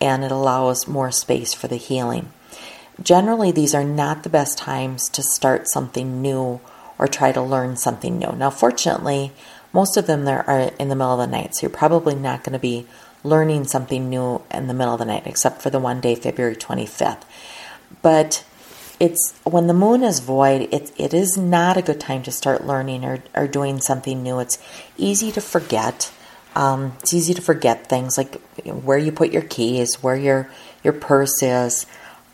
and 0.00 0.24
it 0.24 0.32
allows 0.32 0.88
more 0.88 1.10
space 1.10 1.54
for 1.54 1.68
the 1.68 1.76
healing. 1.76 2.32
Generally, 3.02 3.52
these 3.52 3.74
are 3.74 3.84
not 3.84 4.22
the 4.22 4.28
best 4.28 4.58
times 4.58 5.08
to 5.10 5.22
start 5.22 5.68
something 5.68 6.20
new 6.20 6.60
or 6.98 7.06
try 7.06 7.32
to 7.32 7.40
learn 7.40 7.76
something 7.76 8.18
new. 8.18 8.32
Now, 8.32 8.50
fortunately, 8.50 9.32
most 9.72 9.96
of 9.96 10.06
them 10.06 10.24
there 10.24 10.48
are 10.48 10.72
in 10.78 10.88
the 10.88 10.96
middle 10.96 11.18
of 11.18 11.30
the 11.30 11.36
night, 11.36 11.54
so 11.54 11.62
you're 11.62 11.76
probably 11.76 12.14
not 12.14 12.44
going 12.44 12.52
to 12.52 12.58
be 12.58 12.86
learning 13.24 13.64
something 13.64 14.10
new 14.10 14.42
in 14.50 14.66
the 14.66 14.74
middle 14.74 14.94
of 14.94 14.98
the 14.98 15.06
night, 15.06 15.26
except 15.26 15.62
for 15.62 15.70
the 15.70 15.78
one 15.78 16.00
day, 16.00 16.14
February 16.14 16.56
25th. 16.56 17.22
But 18.02 18.44
it's 19.02 19.34
when 19.42 19.66
the 19.66 19.74
moon 19.74 20.04
is 20.04 20.20
void, 20.20 20.68
it, 20.70 20.92
it 20.96 21.12
is 21.12 21.36
not 21.36 21.76
a 21.76 21.82
good 21.82 21.98
time 21.98 22.22
to 22.22 22.30
start 22.30 22.64
learning 22.64 23.04
or, 23.04 23.20
or 23.34 23.48
doing 23.48 23.80
something 23.80 24.22
new. 24.22 24.38
It's 24.38 24.58
easy 24.96 25.32
to 25.32 25.40
forget. 25.40 26.12
Um, 26.54 26.92
it's 27.00 27.12
easy 27.12 27.34
to 27.34 27.42
forget 27.42 27.88
things 27.88 28.16
like 28.16 28.40
where 28.64 28.98
you 28.98 29.10
put 29.10 29.32
your 29.32 29.42
keys, 29.42 30.00
where 30.04 30.14
your 30.14 30.48
your 30.84 30.92
purse 30.92 31.42
is. 31.42 31.84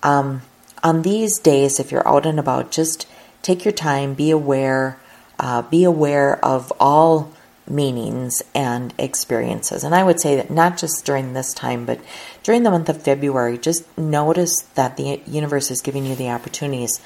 Um, 0.02 0.42
on 0.84 1.00
these 1.00 1.38
days, 1.38 1.80
if 1.80 1.90
you're 1.90 2.06
out 2.06 2.26
and 2.26 2.38
about, 2.38 2.70
just 2.70 3.08
take 3.40 3.64
your 3.64 3.72
time, 3.72 4.12
be 4.12 4.30
aware, 4.30 5.00
uh, 5.38 5.62
be 5.62 5.84
aware 5.84 6.44
of 6.44 6.70
all 6.78 7.32
meanings 7.68 8.42
and 8.54 8.94
experiences. 8.98 9.84
And 9.84 9.94
I 9.94 10.04
would 10.04 10.20
say 10.20 10.36
that 10.36 10.50
not 10.50 10.78
just 10.78 11.04
during 11.04 11.32
this 11.32 11.52
time, 11.52 11.84
but 11.84 12.00
during 12.42 12.62
the 12.62 12.70
month 12.70 12.88
of 12.88 13.02
February, 13.02 13.58
just 13.58 13.84
notice 13.98 14.54
that 14.74 14.96
the 14.96 15.20
universe 15.26 15.70
is 15.70 15.80
giving 15.80 16.06
you 16.06 16.14
the 16.14 16.30
opportunities 16.30 17.00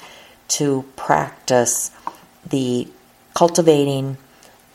to 0.49 0.85
practice 0.95 1.91
the 2.47 2.87
cultivating 3.33 4.17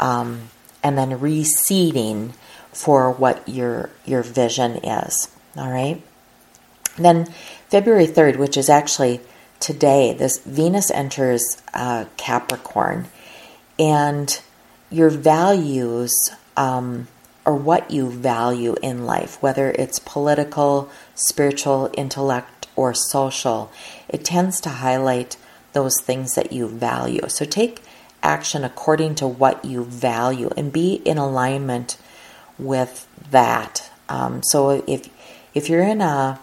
um, 0.00 0.48
and 0.82 0.96
then 0.96 1.10
reseeding 1.18 2.32
for 2.72 3.10
what 3.10 3.48
your 3.48 3.90
your 4.04 4.22
vision 4.22 4.76
is. 4.84 5.28
All 5.56 5.70
right. 5.70 6.02
Then 6.96 7.26
February 7.68 8.06
3rd, 8.06 8.36
which 8.36 8.56
is 8.56 8.68
actually 8.68 9.20
today, 9.60 10.12
this 10.12 10.38
Venus 10.38 10.90
enters 10.90 11.60
uh, 11.74 12.06
Capricorn, 12.16 13.06
and 13.78 14.40
your 14.90 15.10
values 15.10 16.12
um, 16.56 17.08
or 17.44 17.54
what 17.54 17.90
you 17.90 18.10
value 18.10 18.74
in 18.82 19.06
life, 19.06 19.42
whether 19.42 19.70
it's 19.70 19.98
political, 19.98 20.90
spiritual, 21.14 21.90
intellect, 21.96 22.66
or 22.76 22.94
social, 22.94 23.70
it 24.08 24.24
tends 24.24 24.60
to 24.60 24.68
highlight 24.68 25.36
those 25.72 26.00
things 26.02 26.34
that 26.34 26.52
you 26.52 26.68
value. 26.68 27.28
So 27.28 27.44
take 27.44 27.82
action 28.22 28.64
according 28.64 29.14
to 29.16 29.26
what 29.26 29.64
you 29.64 29.84
value 29.84 30.50
and 30.56 30.72
be 30.72 30.94
in 31.04 31.18
alignment 31.18 31.96
with 32.58 33.06
that. 33.30 33.90
Um, 34.08 34.42
so 34.42 34.82
if 34.86 35.08
if 35.54 35.68
you're 35.68 35.82
in 35.82 36.00
a 36.00 36.40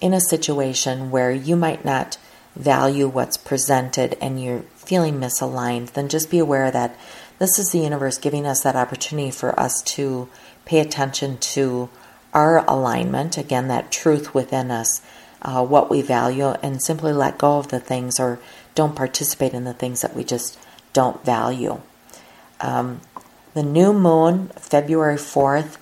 in 0.00 0.12
a 0.12 0.20
situation 0.20 1.10
where 1.10 1.30
you 1.32 1.56
might 1.56 1.84
not 1.84 2.18
value 2.56 3.08
what's 3.08 3.36
presented 3.36 4.16
and 4.20 4.42
you're 4.42 4.62
feeling 4.76 5.18
misaligned, 5.18 5.92
then 5.92 6.08
just 6.08 6.30
be 6.30 6.38
aware 6.38 6.70
that 6.70 6.96
this 7.38 7.58
is 7.58 7.70
the 7.70 7.80
universe 7.80 8.18
giving 8.18 8.46
us 8.46 8.62
that 8.62 8.76
opportunity 8.76 9.30
for 9.30 9.58
us 9.58 9.82
to 9.82 10.28
pay 10.64 10.80
attention 10.80 11.38
to 11.38 11.88
our 12.32 12.58
alignment, 12.66 13.36
again, 13.36 13.68
that 13.68 13.90
truth 13.90 14.34
within 14.34 14.70
us, 14.70 15.02
uh, 15.42 15.64
what 15.64 15.90
we 15.90 16.02
value, 16.02 16.48
and 16.62 16.82
simply 16.82 17.12
let 17.12 17.38
go 17.38 17.58
of 17.58 17.68
the 17.68 17.80
things 17.80 18.18
or 18.18 18.38
don't 18.74 18.96
participate 18.96 19.52
in 19.52 19.64
the 19.64 19.74
things 19.74 20.00
that 20.00 20.14
we 20.14 20.24
just 20.24 20.58
don't 20.92 21.24
value. 21.24 21.80
Um, 22.60 23.00
the 23.54 23.62
new 23.62 23.92
moon, 23.92 24.48
February 24.56 25.16
4th, 25.16 25.76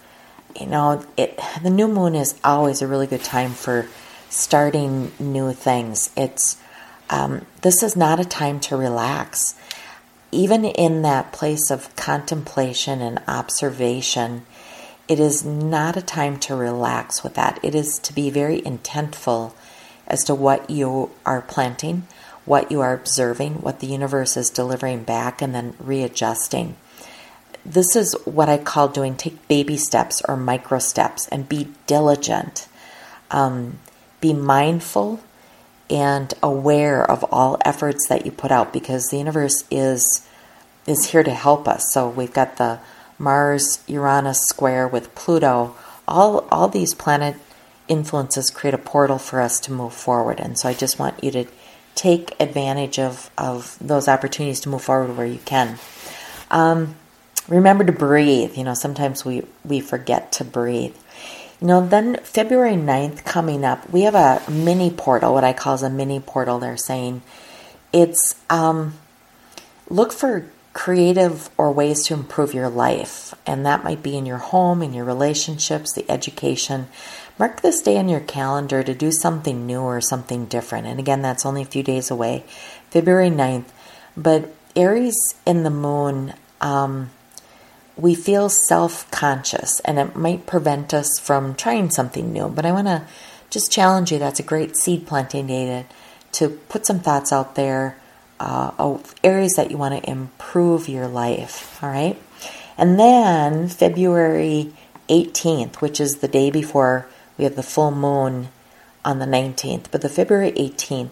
you 0.59 0.67
know, 0.67 1.05
it, 1.17 1.39
the 1.63 1.71
new 1.71 1.87
moon 1.87 2.15
is 2.15 2.39
always 2.43 2.83
a 2.83 2.89
really 2.89 3.07
good 3.07 3.23
time 3.23 3.53
for 3.53 3.87
starting 4.29 5.13
new 5.21 5.53
things. 5.53 6.11
It's 6.17 6.57
um, 7.09 7.45
this 7.63 7.83
is 7.83 7.97
not 7.97 8.21
a 8.21 8.25
time 8.25 8.61
to 8.61 8.77
relax. 8.77 9.55
Even 10.33 10.65
in 10.65 11.03
that 11.03 11.33
place 11.33 11.71
of 11.71 11.95
contemplation 11.97 13.01
and 13.01 13.21
observation, 13.27 14.45
it 15.09 15.19
is 15.19 15.45
not 15.45 15.97
a 15.97 16.03
time 16.03 16.39
to 16.39 16.55
relax 16.55 17.25
with 17.25 17.35
that. 17.35 17.59
It 17.63 17.75
is 17.75 17.99
to 18.01 18.13
be 18.13 18.31
very 18.31 18.61
intentful 18.61 19.53
as 20.07 20.23
to 20.25 20.35
what 20.35 20.71
you 20.71 21.11
are 21.27 21.43
planting, 21.43 22.07
what 22.45 22.71
you 22.71 22.81
are 22.81 22.95
observing, 22.95 23.55
what 23.55 23.81
the 23.81 23.89
universe 23.89 24.37
is 24.37 24.51
delivering 24.51 25.03
back, 25.03 25.43
and 25.43 25.55
then 25.55 25.75
readjusting. 25.81 26.77
This 27.65 27.97
is 27.97 28.15
what 28.25 28.49
I 28.49 28.59
call 28.59 28.89
doing 28.89 29.17
take 29.17 29.49
baby 29.49 29.77
steps 29.77 30.23
or 30.27 30.37
micro 30.37 30.79
steps 30.79 31.29
and 31.29 31.49
be 31.49 31.69
diligent. 31.87 32.69
Um, 33.31 33.79
be 34.21 34.33
mindful 34.33 35.21
and 35.91 36.33
aware 36.43 37.09
of 37.09 37.25
all 37.33 37.59
efforts 37.65 38.09
that 38.09 38.25
you 38.25 38.33
put 38.33 38.53
out 38.53 38.73
because 38.73 39.09
the 39.09 39.19
universe 39.19 39.65
is 39.71 40.27
is 40.87 41.11
here 41.11 41.23
to 41.23 41.31
help 41.31 41.69
us. 41.69 41.93
So 41.93 42.09
we've 42.09 42.33
got 42.33 42.57
the 42.57 42.79
Mars 43.19 43.83
Uranus 43.87 44.41
square 44.49 44.89
with 44.89 45.15
Pluto. 45.15 45.77
All 46.09 46.47
all 46.51 46.69
these 46.69 46.95
planet 46.95 47.37
influences 47.91 48.51
create 48.51 48.73
a 48.73 48.79
portal 48.79 49.19
for 49.19 49.41
us 49.41 49.61
to 49.61 49.73
move 49.73 49.93
forward. 49.93 50.41
And 50.41 50.59
so 50.59 50.69
I 50.69 50.75
just 50.75 50.99
want 50.99 51.23
you 51.23 51.31
to 51.33 51.47
take 51.97 52.35
advantage 52.41 52.99
of, 52.99 53.31
of 53.37 53.77
those 53.81 54.09
opportunities 54.09 54.61
to 54.61 54.69
move 54.69 54.83
forward 54.83 55.17
where 55.17 55.27
you 55.27 55.41
can. 55.45 55.79
Um, 56.51 56.95
remember 57.49 57.85
to 57.85 57.93
breathe. 57.93 58.57
You 58.57 58.65
know, 58.65 58.75
sometimes 58.75 59.25
we, 59.25 59.43
we 59.65 59.81
forget 59.81 60.33
to 60.33 60.45
breathe. 60.45 60.95
You 61.61 61.67
know, 61.67 61.87
then 61.87 62.17
February 62.23 62.75
9th 62.75 63.25
coming 63.25 63.65
up, 63.65 63.91
we 63.91 64.03
have 64.03 64.15
a 64.15 64.43
mini 64.51 64.91
portal, 64.91 65.35
what 65.35 65.45
I 65.45 65.53
call 65.53 65.83
a 65.85 65.91
mini 65.91 66.19
portal. 66.19 66.59
They're 66.59 66.79
saying 66.79 67.21
it's 67.93 68.35
um, 68.49 68.95
look 69.91 70.13
for 70.13 70.47
creative 70.73 71.51
or 71.59 71.73
ways 71.73 72.05
to 72.05 72.15
improve 72.15 72.55
your 72.55 72.69
life. 72.69 73.35
And 73.47 73.67
that 73.67 73.85
might 73.85 74.03
be 74.03 74.17
in 74.17 74.25
your 74.25 74.39
home, 74.39 74.83
in 74.83 74.95
your 74.95 75.05
relationships, 75.05 75.93
the 75.93 76.09
education. 76.11 76.87
Mark 77.39 77.61
this 77.61 77.83
day 77.83 77.99
on 77.99 78.09
your 78.09 78.21
calendar 78.21 78.83
to 78.83 78.95
do 78.95 79.11
something 79.11 79.67
new 79.67 79.81
or 79.81 80.01
something 80.01 80.47
different. 80.47 80.87
And 80.87 81.01
again, 81.01 81.23
that's 81.23 81.45
only 81.45 81.63
a 81.63 81.67
few 81.67 81.83
days 81.83 82.11
away, 82.11 82.45
February 82.91 83.31
9th. 83.31 83.67
But 84.17 84.55
Aries 84.77 85.17
in 85.47 85.65
the 85.65 85.71
moon, 85.71 86.35
um, 86.61 87.11
we 87.97 88.15
feel 88.15 88.49
self 88.49 89.11
conscious 89.11 89.81
and 89.81 89.99
it 89.99 90.17
might 90.17 90.47
prevent 90.47 90.95
us 90.95 91.19
from 91.19 91.55
trying 91.55 91.91
something 91.91 92.33
new. 92.33 92.49
But 92.49 92.67
I 92.67 92.73
want 92.73 92.87
to 92.87 93.07
just 93.51 93.73
challenge 93.73 94.13
you 94.13 94.19
that's 94.19 94.41
a 94.41 94.45
great 94.45 94.77
seed 94.77 95.07
planting 95.07 95.49
day 95.49 95.85
to, 96.33 96.49
to 96.49 96.57
put 96.69 96.87
some 96.87 97.01
thoughts 97.01 97.33
out 97.33 97.55
there, 97.57 97.97
uh, 98.39 98.99
areas 99.25 99.55
that 99.55 99.71
you 99.71 99.77
want 99.77 100.03
to 100.03 100.11
improve 100.11 100.89
your 100.89 101.09
life. 101.09 101.83
All 101.83 101.91
right. 101.91 102.21
And 102.79 102.99
then 102.99 103.69
February 103.69 104.73
18th, 105.09 105.77
which 105.77 106.01
is 106.01 106.19
the 106.19 106.29
day 106.29 106.51
before 106.51 107.07
we 107.37 107.45
have 107.45 107.57
the 107.57 107.63
full 107.63 107.91
moon 107.91 108.49
on 109.05 109.19
the 109.19 109.27
19th, 109.27 109.87
but 109.91 110.03
the 110.03 110.09
February 110.09 110.53
18th 110.53 111.11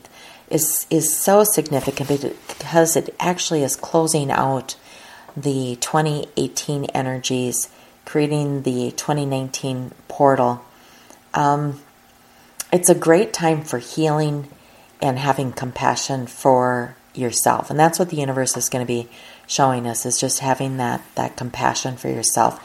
is, 0.50 0.86
is 0.90 1.14
so 1.14 1.44
significant 1.44 2.08
because 2.08 2.96
it 2.96 3.14
actually 3.18 3.62
is 3.62 3.76
closing 3.76 4.30
out 4.30 4.76
the 5.42 5.76
2018 5.80 6.86
energies, 6.86 7.68
creating 8.04 8.62
the 8.62 8.90
2019 8.92 9.92
portal. 10.08 10.64
Um, 11.34 11.80
it's 12.72 12.88
a 12.88 12.94
great 12.94 13.32
time 13.32 13.62
for 13.62 13.78
healing 13.78 14.48
and 15.00 15.18
having 15.18 15.52
compassion 15.52 16.26
for 16.26 16.96
yourself. 17.14 17.70
And 17.70 17.78
that's 17.78 17.98
what 17.98 18.10
the 18.10 18.16
universe 18.16 18.56
is 18.56 18.68
going 18.68 18.84
to 18.84 18.88
be 18.88 19.08
showing 19.46 19.86
us 19.86 20.04
is 20.04 20.20
just 20.20 20.40
having 20.40 20.76
that 20.76 21.02
that 21.14 21.36
compassion 21.36 21.96
for 21.96 22.08
yourself. 22.08 22.60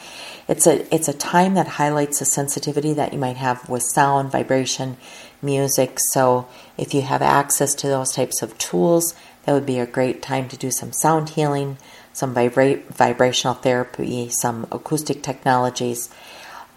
it's 0.46 0.66
a 0.66 0.94
it's 0.94 1.08
a 1.08 1.14
time 1.14 1.54
that 1.54 1.66
highlights 1.66 2.18
the 2.18 2.24
sensitivity 2.24 2.92
that 2.92 3.12
you 3.12 3.18
might 3.18 3.36
have 3.36 3.68
with 3.68 3.82
sound, 3.82 4.30
vibration, 4.30 4.96
music. 5.42 5.98
So 6.12 6.46
if 6.76 6.92
you 6.94 7.02
have 7.02 7.22
access 7.22 7.74
to 7.76 7.88
those 7.88 8.12
types 8.12 8.42
of 8.42 8.56
tools, 8.58 9.14
that 9.44 9.52
would 9.52 9.66
be 9.66 9.78
a 9.78 9.86
great 9.86 10.22
time 10.22 10.48
to 10.48 10.56
do 10.56 10.70
some 10.70 10.92
sound 10.92 11.30
healing, 11.30 11.78
some 12.14 12.34
vibra- 12.34 12.82
vibrational 12.84 13.54
therapy, 13.54 14.30
some 14.30 14.66
acoustic 14.72 15.22
technologies. 15.22 16.08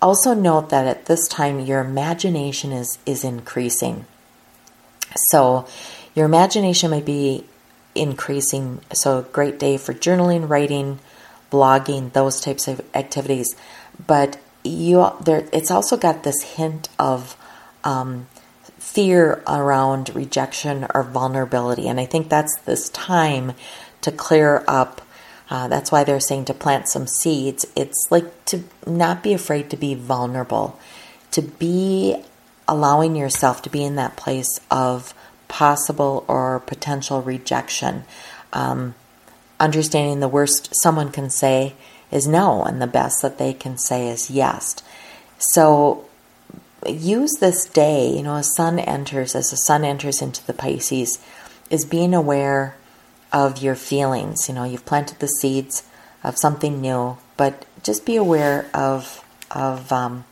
Also 0.02 0.34
note 0.34 0.70
that 0.70 0.86
at 0.86 1.06
this 1.06 1.28
time 1.30 1.60
your 1.62 1.80
imagination 1.80 2.74
is 2.74 2.98
is 3.06 3.24
increasing. 3.24 4.06
So 5.30 5.66
your 6.14 6.26
imagination 6.26 6.92
might 6.92 7.06
be 7.06 7.46
increasing. 7.96 8.82
So 8.94 9.20
a 9.20 9.24
great 9.24 9.58
day 9.60 9.78
for 9.78 9.94
journaling, 9.94 10.50
writing, 10.50 11.00
blogging, 11.52 12.12
those 12.14 12.42
types 12.42 12.68
of 12.68 12.82
activities. 12.94 13.56
But 14.06 14.38
you 14.64 15.12
there 15.22 15.48
it's 15.54 15.72
also 15.72 15.98
got 15.98 16.24
this 16.24 16.42
hint 16.42 16.90
of 17.00 17.38
um, 17.84 18.28
fear 18.80 19.44
around 19.48 20.14
rejection 20.16 20.88
or 20.94 21.04
vulnerability. 21.04 21.88
And 21.88 22.00
I 22.00 22.06
think 22.06 22.30
that's 22.30 22.58
this 22.62 22.90
time 22.90 23.54
to 24.02 24.12
clear 24.12 24.64
up 24.68 25.02
uh, 25.50 25.68
that's 25.68 25.91
why 25.91 26.04
they're 26.04 26.20
saying 26.20 26.45
to 26.45 26.54
plant 26.54 26.89
some 26.89 27.08
seeds. 27.08 27.66
It's 27.76 28.08
like 28.10 28.45
to 28.45 28.64
not 28.86 29.24
be 29.24 29.34
afraid 29.34 29.70
to 29.70 29.78
be 29.78 29.95
vulnerable, 29.95 30.78
to 31.32 31.41
be 31.41 32.24
allowing 32.68 33.16
yourself 33.16 33.62
to 33.62 33.70
be 33.70 33.84
in 33.84 33.95
that 33.95 34.18
place 34.18 34.60
of 34.70 35.14
possible 35.48 36.26
or 36.28 36.60
potential 36.60 37.22
rejection. 37.22 38.04
Um, 38.52 38.95
understanding 39.60 40.20
the 40.20 40.28
worst 40.28 40.70
someone 40.82 41.12
can 41.12 41.30
say 41.30 41.76
is 42.12 42.28
no, 42.28 42.64
and 42.64 42.82
the 42.82 42.88
best 42.88 43.22
that 43.22 43.38
they 43.38 43.54
can 43.54 43.78
say 43.78 44.10
is 44.10 44.30
yes. 44.30 44.76
So 45.39 46.06
use 46.86 47.32
this 47.39 47.66
day, 47.66 48.10
you 48.10 48.24
know, 48.24 48.36
as 48.36 48.54
sun 48.56 48.80
enters, 48.80 49.36
as 49.36 49.50
the 49.52 49.58
sun 49.58 49.84
enters 49.84 50.22
into 50.22 50.45
the 50.45 50.54
Pisces, 50.54 51.20
is 51.70 51.86
being 51.86 52.14
aware 52.14 52.76
of 53.32 53.61
your 53.61 53.75
feelings. 53.75 54.47
You 54.47 54.55
know, 54.55 54.63
you've 54.63 54.86
planted 54.86 55.19
the 55.19 55.28
seeds 55.28 55.88
of 56.23 56.38
something 56.38 56.82
new, 56.82 57.17
but 57.36 57.65
just 57.84 58.05
be 58.05 58.15
aware 58.15 58.69
of 58.73 59.23
of 59.51 59.91
um, 59.91 60.25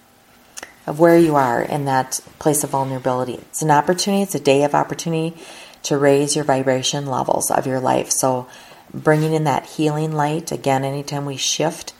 of 0.87 0.99
where 0.99 1.17
you 1.17 1.35
are 1.35 1.61
in 1.61 1.85
that 1.85 2.19
place 2.39 2.63
of 2.63 2.71
vulnerability. 2.71 3.35
It's 3.35 3.61
an 3.61 3.71
opportunity. 3.71 4.23
It's 4.23 4.35
a 4.35 4.39
day 4.39 4.63
of 4.63 4.75
opportunity 4.75 5.35
to 5.83 5.97
raise 5.97 6.35
your 6.35 6.45
vibration 6.45 7.05
levels 7.05 7.51
of 7.51 7.67
your 7.67 7.79
life. 7.79 8.11
So, 8.11 8.47
bringing 8.93 9.33
in 9.33 9.43
that 9.45 9.65
healing 9.65 10.11
light 10.11 10.51
again. 10.51 10.83
Anytime 10.83 11.25
we 11.25 11.37
shift 11.37 11.93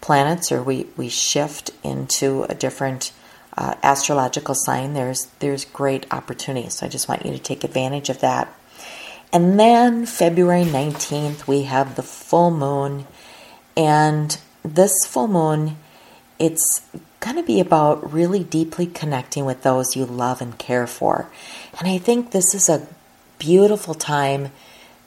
planets 0.00 0.52
or 0.52 0.62
we 0.62 0.86
we 0.96 1.08
shift 1.08 1.70
into 1.82 2.44
a 2.44 2.54
different 2.54 3.12
uh, 3.56 3.74
astrological 3.82 4.54
sign, 4.54 4.94
there's 4.94 5.26
there's 5.38 5.64
great 5.64 6.06
opportunity. 6.12 6.68
So 6.68 6.86
I 6.86 6.88
just 6.88 7.08
want 7.08 7.24
you 7.24 7.32
to 7.32 7.38
take 7.38 7.64
advantage 7.64 8.10
of 8.10 8.20
that. 8.20 8.52
And 9.32 9.58
then 9.58 10.04
February 10.04 10.64
19th, 10.64 11.46
we 11.46 11.62
have 11.62 11.96
the 11.96 12.02
full 12.02 12.50
moon. 12.50 13.06
And 13.76 14.38
this 14.62 14.92
full 15.06 15.28
moon, 15.28 15.78
it's 16.38 16.82
going 17.20 17.36
to 17.36 17.42
be 17.42 17.58
about 17.58 18.12
really 18.12 18.44
deeply 18.44 18.86
connecting 18.86 19.46
with 19.46 19.62
those 19.62 19.96
you 19.96 20.04
love 20.04 20.42
and 20.42 20.58
care 20.58 20.86
for. 20.86 21.30
And 21.78 21.88
I 21.88 21.96
think 21.96 22.32
this 22.32 22.54
is 22.54 22.68
a 22.68 22.86
beautiful 23.38 23.94
time 23.94 24.50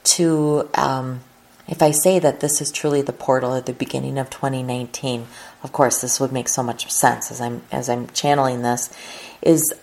to, 0.05 0.69
um, 0.73 1.21
if 1.67 1.83
I 1.83 1.91
say 1.91 2.17
that 2.17 2.39
this 2.39 2.61
is 2.61 2.71
truly 2.71 3.03
the 3.03 3.13
portal 3.13 3.53
at 3.53 3.67
the 3.67 3.73
beginning 3.73 4.17
of 4.17 4.31
2019, 4.31 5.27
of 5.61 5.71
course, 5.71 6.01
this 6.01 6.19
would 6.19 6.31
make 6.31 6.47
so 6.47 6.63
much 6.63 6.89
sense 6.91 7.31
as 7.31 7.41
I'm 7.41 7.63
as 7.71 7.89
I'm 7.89 8.07
channeling 8.09 8.61
this. 8.61 8.95
Is 9.41 9.73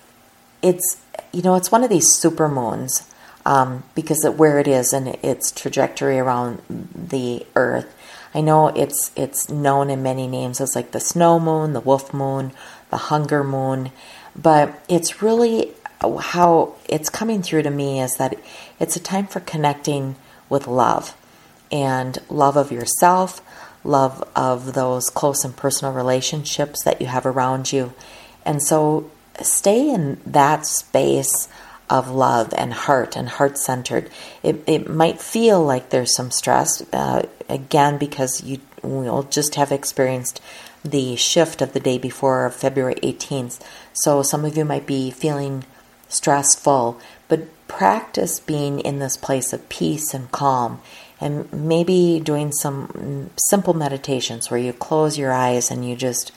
it's 0.63 1.01
you 1.33 1.43
know 1.43 1.57
it's 1.57 1.73
one 1.73 1.83
of 1.83 1.91
these 1.91 2.07
super 2.09 2.49
moons 2.49 3.12
um, 3.45 3.83
because 3.95 4.25
of 4.25 4.39
where 4.39 4.59
it 4.59 4.69
is 4.69 4.93
and 4.93 5.09
its 5.23 5.51
trajectory 5.51 6.19
around 6.19 6.63
the 6.69 7.47
Earth. 7.57 7.95
I 8.35 8.41
know 8.41 8.69
it's 8.69 9.11
it's 9.15 9.51
known 9.51 9.91
in 9.91 10.03
many 10.03 10.27
names 10.27 10.61
as 10.61 10.75
like 10.75 10.93
the 10.93 11.01
snow 11.01 11.39
moon, 11.39 11.75
the 11.75 11.81
wolf 11.81 12.15
moon, 12.15 12.53
the 12.91 12.97
hunger 12.97 13.45
moon, 13.45 13.91
but 14.35 14.83
it's 14.89 15.23
really 15.23 15.73
how 16.21 16.75
it's 16.89 17.11
coming 17.11 17.43
through 17.43 17.63
to 17.63 17.71
me 17.71 18.01
is 18.01 18.15
that 18.15 18.39
it's 18.81 18.97
a 18.97 19.01
time 19.01 19.27
for 19.27 19.41
connecting 19.41 20.17
with 20.49 20.67
love 20.67 21.17
and 21.71 22.19
love 22.29 22.57
of 22.57 22.73
yourself, 22.73 23.41
love 23.85 24.27
of 24.35 24.75
those 24.75 25.09
close 25.11 25.45
and 25.45 25.57
personal 25.57 25.93
relationships 25.93 26.83
that 26.85 27.01
you 27.01 27.07
have 27.07 27.27
around 27.27 27.73
you. 27.73 27.93
And 28.45 28.63
so 28.63 29.11
stay 29.41 29.91
in 29.91 30.21
that 30.27 30.67
space 30.67 31.49
of 31.93 32.11
love 32.11 32.55
and 32.57 32.73
heart 32.73 33.17
and 33.17 33.29
heart 33.29 33.59
centered. 33.59 34.09
It, 34.43 34.65
it 34.67 34.89
might 34.89 35.21
feel 35.21 35.63
like 35.63 35.91
there's 35.91 36.17
some 36.17 36.31
stress, 36.31 36.83
uh, 36.91 37.27
again, 37.51 37.99
because 37.99 38.43
you 38.43 38.61
will 38.83 39.25
just 39.25 39.57
have 39.57 39.71
experienced 39.71 40.41
the 40.83 41.17
shift 41.17 41.61
of 41.61 41.75
the 41.75 41.81
day 41.81 41.99
before 41.99 42.49
February 42.49 42.95
18th. 43.03 43.61
So 43.93 44.23
some 44.23 44.47
of 44.47 44.57
you 44.57 44.65
might 44.65 44.87
be 44.87 45.11
feeling 45.11 45.65
stressful, 46.09 46.99
but 47.29 47.69
practice 47.69 48.41
being 48.41 48.81
in 48.81 48.99
this 48.99 49.19
place 49.19 49.53
of 49.53 49.69
peace 49.69 50.15
and 50.15 50.33
calm 50.33 50.81
and 51.21 51.53
maybe 51.53 52.21
doing 52.25 52.53
some 52.53 53.31
simple 53.51 53.75
meditations 53.75 54.51
where 54.51 54.59
you 54.59 54.73
close 54.73 55.19
your 55.19 55.31
eyes 55.31 55.71
and 55.71 55.87
you 55.87 55.95
just 55.95 56.33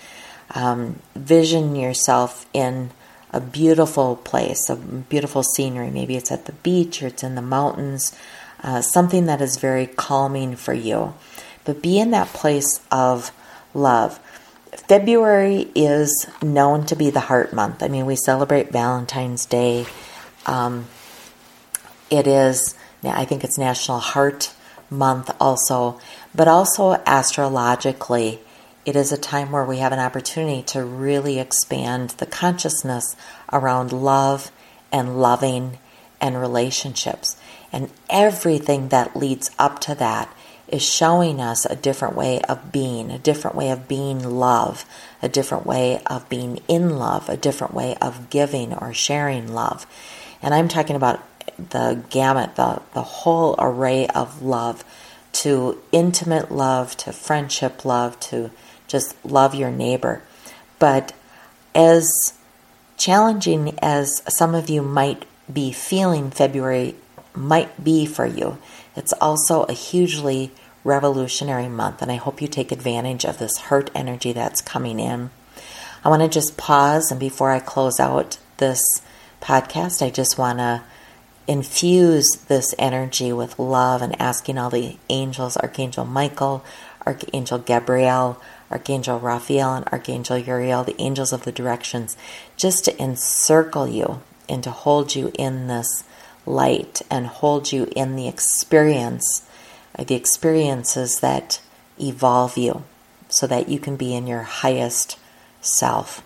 um, 0.51 0.99
vision 1.15 1.77
yourself 1.77 2.45
in 2.53 2.91
a 3.35 3.41
beautiful 3.41 4.15
place, 4.15 4.69
a 4.69 4.77
beautiful 4.77 5.43
scenery. 5.43 5.91
Maybe 5.91 6.15
it's 6.15 6.31
at 6.31 6.45
the 6.45 6.53
beach 6.53 7.03
or 7.03 7.07
it's 7.07 7.21
in 7.21 7.35
the 7.35 7.41
mountains, 7.41 8.17
uh, 8.63 8.81
something 8.81 9.25
that 9.25 9.41
is 9.41 9.57
very 9.57 9.87
calming 9.87 10.55
for 10.55 10.73
you. 10.73 11.13
But 11.65 11.81
be 11.81 11.99
in 11.99 12.11
that 12.11 12.29
place 12.29 12.79
of 12.89 13.33
love. 13.73 14.19
February 14.87 15.69
is 15.75 16.27
known 16.41 16.85
to 16.85 16.95
be 16.95 17.09
the 17.09 17.19
heart 17.19 17.51
month. 17.51 17.83
I 17.83 17.89
mean, 17.89 18.05
we 18.05 18.15
celebrate 18.15 18.71
Valentine's 18.71 19.45
Day. 19.45 19.85
Um, 20.45 20.87
it 22.09 22.27
is, 22.27 22.75
I 23.03 23.25
think 23.25 23.43
it's 23.43 23.57
National 23.57 23.99
Heart 23.99 24.53
Month 24.89 25.35
also, 25.41 25.99
but 26.33 26.47
also 26.47 27.01
astrologically, 27.05 28.39
it 28.85 28.95
is 28.95 29.11
a 29.11 29.17
time 29.17 29.51
where 29.51 29.65
we 29.65 29.79
have 29.79 29.91
an 29.91 29.99
opportunity 29.99 30.61
to 30.63 30.83
really 30.83 31.39
expand 31.39 32.11
the 32.11 32.25
consciousness 32.25 33.15
around 33.51 33.91
love 33.91 34.51
and 34.91 35.19
loving 35.19 35.79
and 36.21 36.39
relationships. 36.39 37.35
And 37.71 37.89
everything 38.09 38.89
that 38.89 39.15
leads 39.15 39.51
up 39.57 39.79
to 39.81 39.95
that 39.95 40.33
is 40.67 40.83
showing 40.83 41.39
us 41.39 41.65
a 41.65 41.75
different 41.75 42.15
way 42.15 42.41
of 42.43 42.71
being, 42.71 43.11
a 43.11 43.19
different 43.19 43.55
way 43.55 43.69
of 43.69 43.87
being 43.87 44.23
love, 44.23 44.85
a 45.21 45.29
different 45.29 45.65
way 45.65 46.01
of 46.05 46.27
being 46.29 46.61
in 46.67 46.97
love, 46.97 47.29
a 47.29 47.37
different 47.37 47.73
way 47.73 47.95
of 48.01 48.29
giving 48.29 48.73
or 48.73 48.93
sharing 48.93 49.53
love. 49.53 49.85
And 50.41 50.53
I'm 50.53 50.67
talking 50.67 50.95
about 50.95 51.23
the 51.57 52.03
gamut, 52.09 52.55
the, 52.55 52.81
the 52.93 53.03
whole 53.03 53.55
array 53.59 54.07
of 54.07 54.41
love 54.41 54.83
to 55.33 55.81
intimate 55.91 56.51
love, 56.51 56.95
to 56.97 57.11
friendship 57.11 57.83
love, 57.83 58.19
to 58.19 58.49
just 58.87 59.15
love 59.25 59.55
your 59.55 59.71
neighbor. 59.71 60.21
But 60.79 61.13
as 61.73 62.33
challenging 62.97 63.77
as 63.81 64.21
some 64.27 64.55
of 64.55 64.69
you 64.69 64.81
might 64.81 65.25
be 65.51 65.71
feeling 65.71 66.31
February 66.31 66.95
might 67.33 67.83
be 67.83 68.05
for 68.05 68.25
you, 68.25 68.57
it's 68.95 69.13
also 69.13 69.63
a 69.63 69.73
hugely 69.73 70.51
revolutionary 70.83 71.67
month, 71.67 72.01
and 72.01 72.11
I 72.11 72.15
hope 72.15 72.41
you 72.41 72.47
take 72.47 72.71
advantage 72.71 73.25
of 73.25 73.39
this 73.39 73.57
heart 73.57 73.89
energy 73.95 74.31
that's 74.31 74.61
coming 74.61 74.99
in. 74.99 75.31
I 76.03 76.09
want 76.09 76.21
to 76.21 76.29
just 76.29 76.57
pause, 76.57 77.09
and 77.09 77.19
before 77.19 77.51
I 77.51 77.59
close 77.59 77.99
out 77.99 78.37
this 78.57 78.79
podcast, 79.41 80.05
I 80.05 80.11
just 80.11 80.37
want 80.37 80.59
to 80.59 80.83
infuse 81.47 82.29
this 82.47 82.73
energy 82.77 83.33
with 83.33 83.59
love 83.59 84.01
and 84.01 84.19
asking 84.21 84.57
all 84.57 84.69
the 84.69 84.97
angels, 85.09 85.57
Archangel 85.57 86.05
Michael, 86.05 86.63
Archangel 87.05 87.59
Gabriel, 87.59 88.41
Archangel 88.71 89.19
Raphael 89.19 89.75
and 89.75 89.87
Archangel 89.87 90.37
Uriel, 90.37 90.83
the 90.83 90.99
angels 90.99 91.31
of 91.31 91.43
the 91.43 91.51
directions, 91.51 92.17
just 92.57 92.85
to 92.85 93.01
encircle 93.01 93.87
you 93.87 94.21
and 94.49 94.63
to 94.63 94.71
hold 94.71 95.15
you 95.15 95.31
in 95.37 95.67
this 95.67 96.03
light 96.45 97.01
and 97.09 97.27
hold 97.27 97.71
you 97.71 97.87
in 97.95 98.15
the 98.15 98.27
experience, 98.27 99.47
the 99.97 100.15
experiences 100.15 101.19
that 101.19 101.61
evolve 101.99 102.57
you 102.57 102.83
so 103.29 103.47
that 103.47 103.69
you 103.69 103.79
can 103.79 103.95
be 103.95 104.15
in 104.15 104.27
your 104.27 104.43
highest 104.43 105.17
self. 105.61 106.21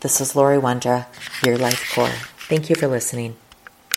This 0.00 0.20
is 0.20 0.36
Laurie 0.36 0.58
Wondra, 0.58 1.06
your 1.44 1.58
life 1.58 1.92
core. 1.94 2.08
Thank 2.48 2.70
you 2.70 2.76
for 2.76 2.86
listening. 2.86 3.36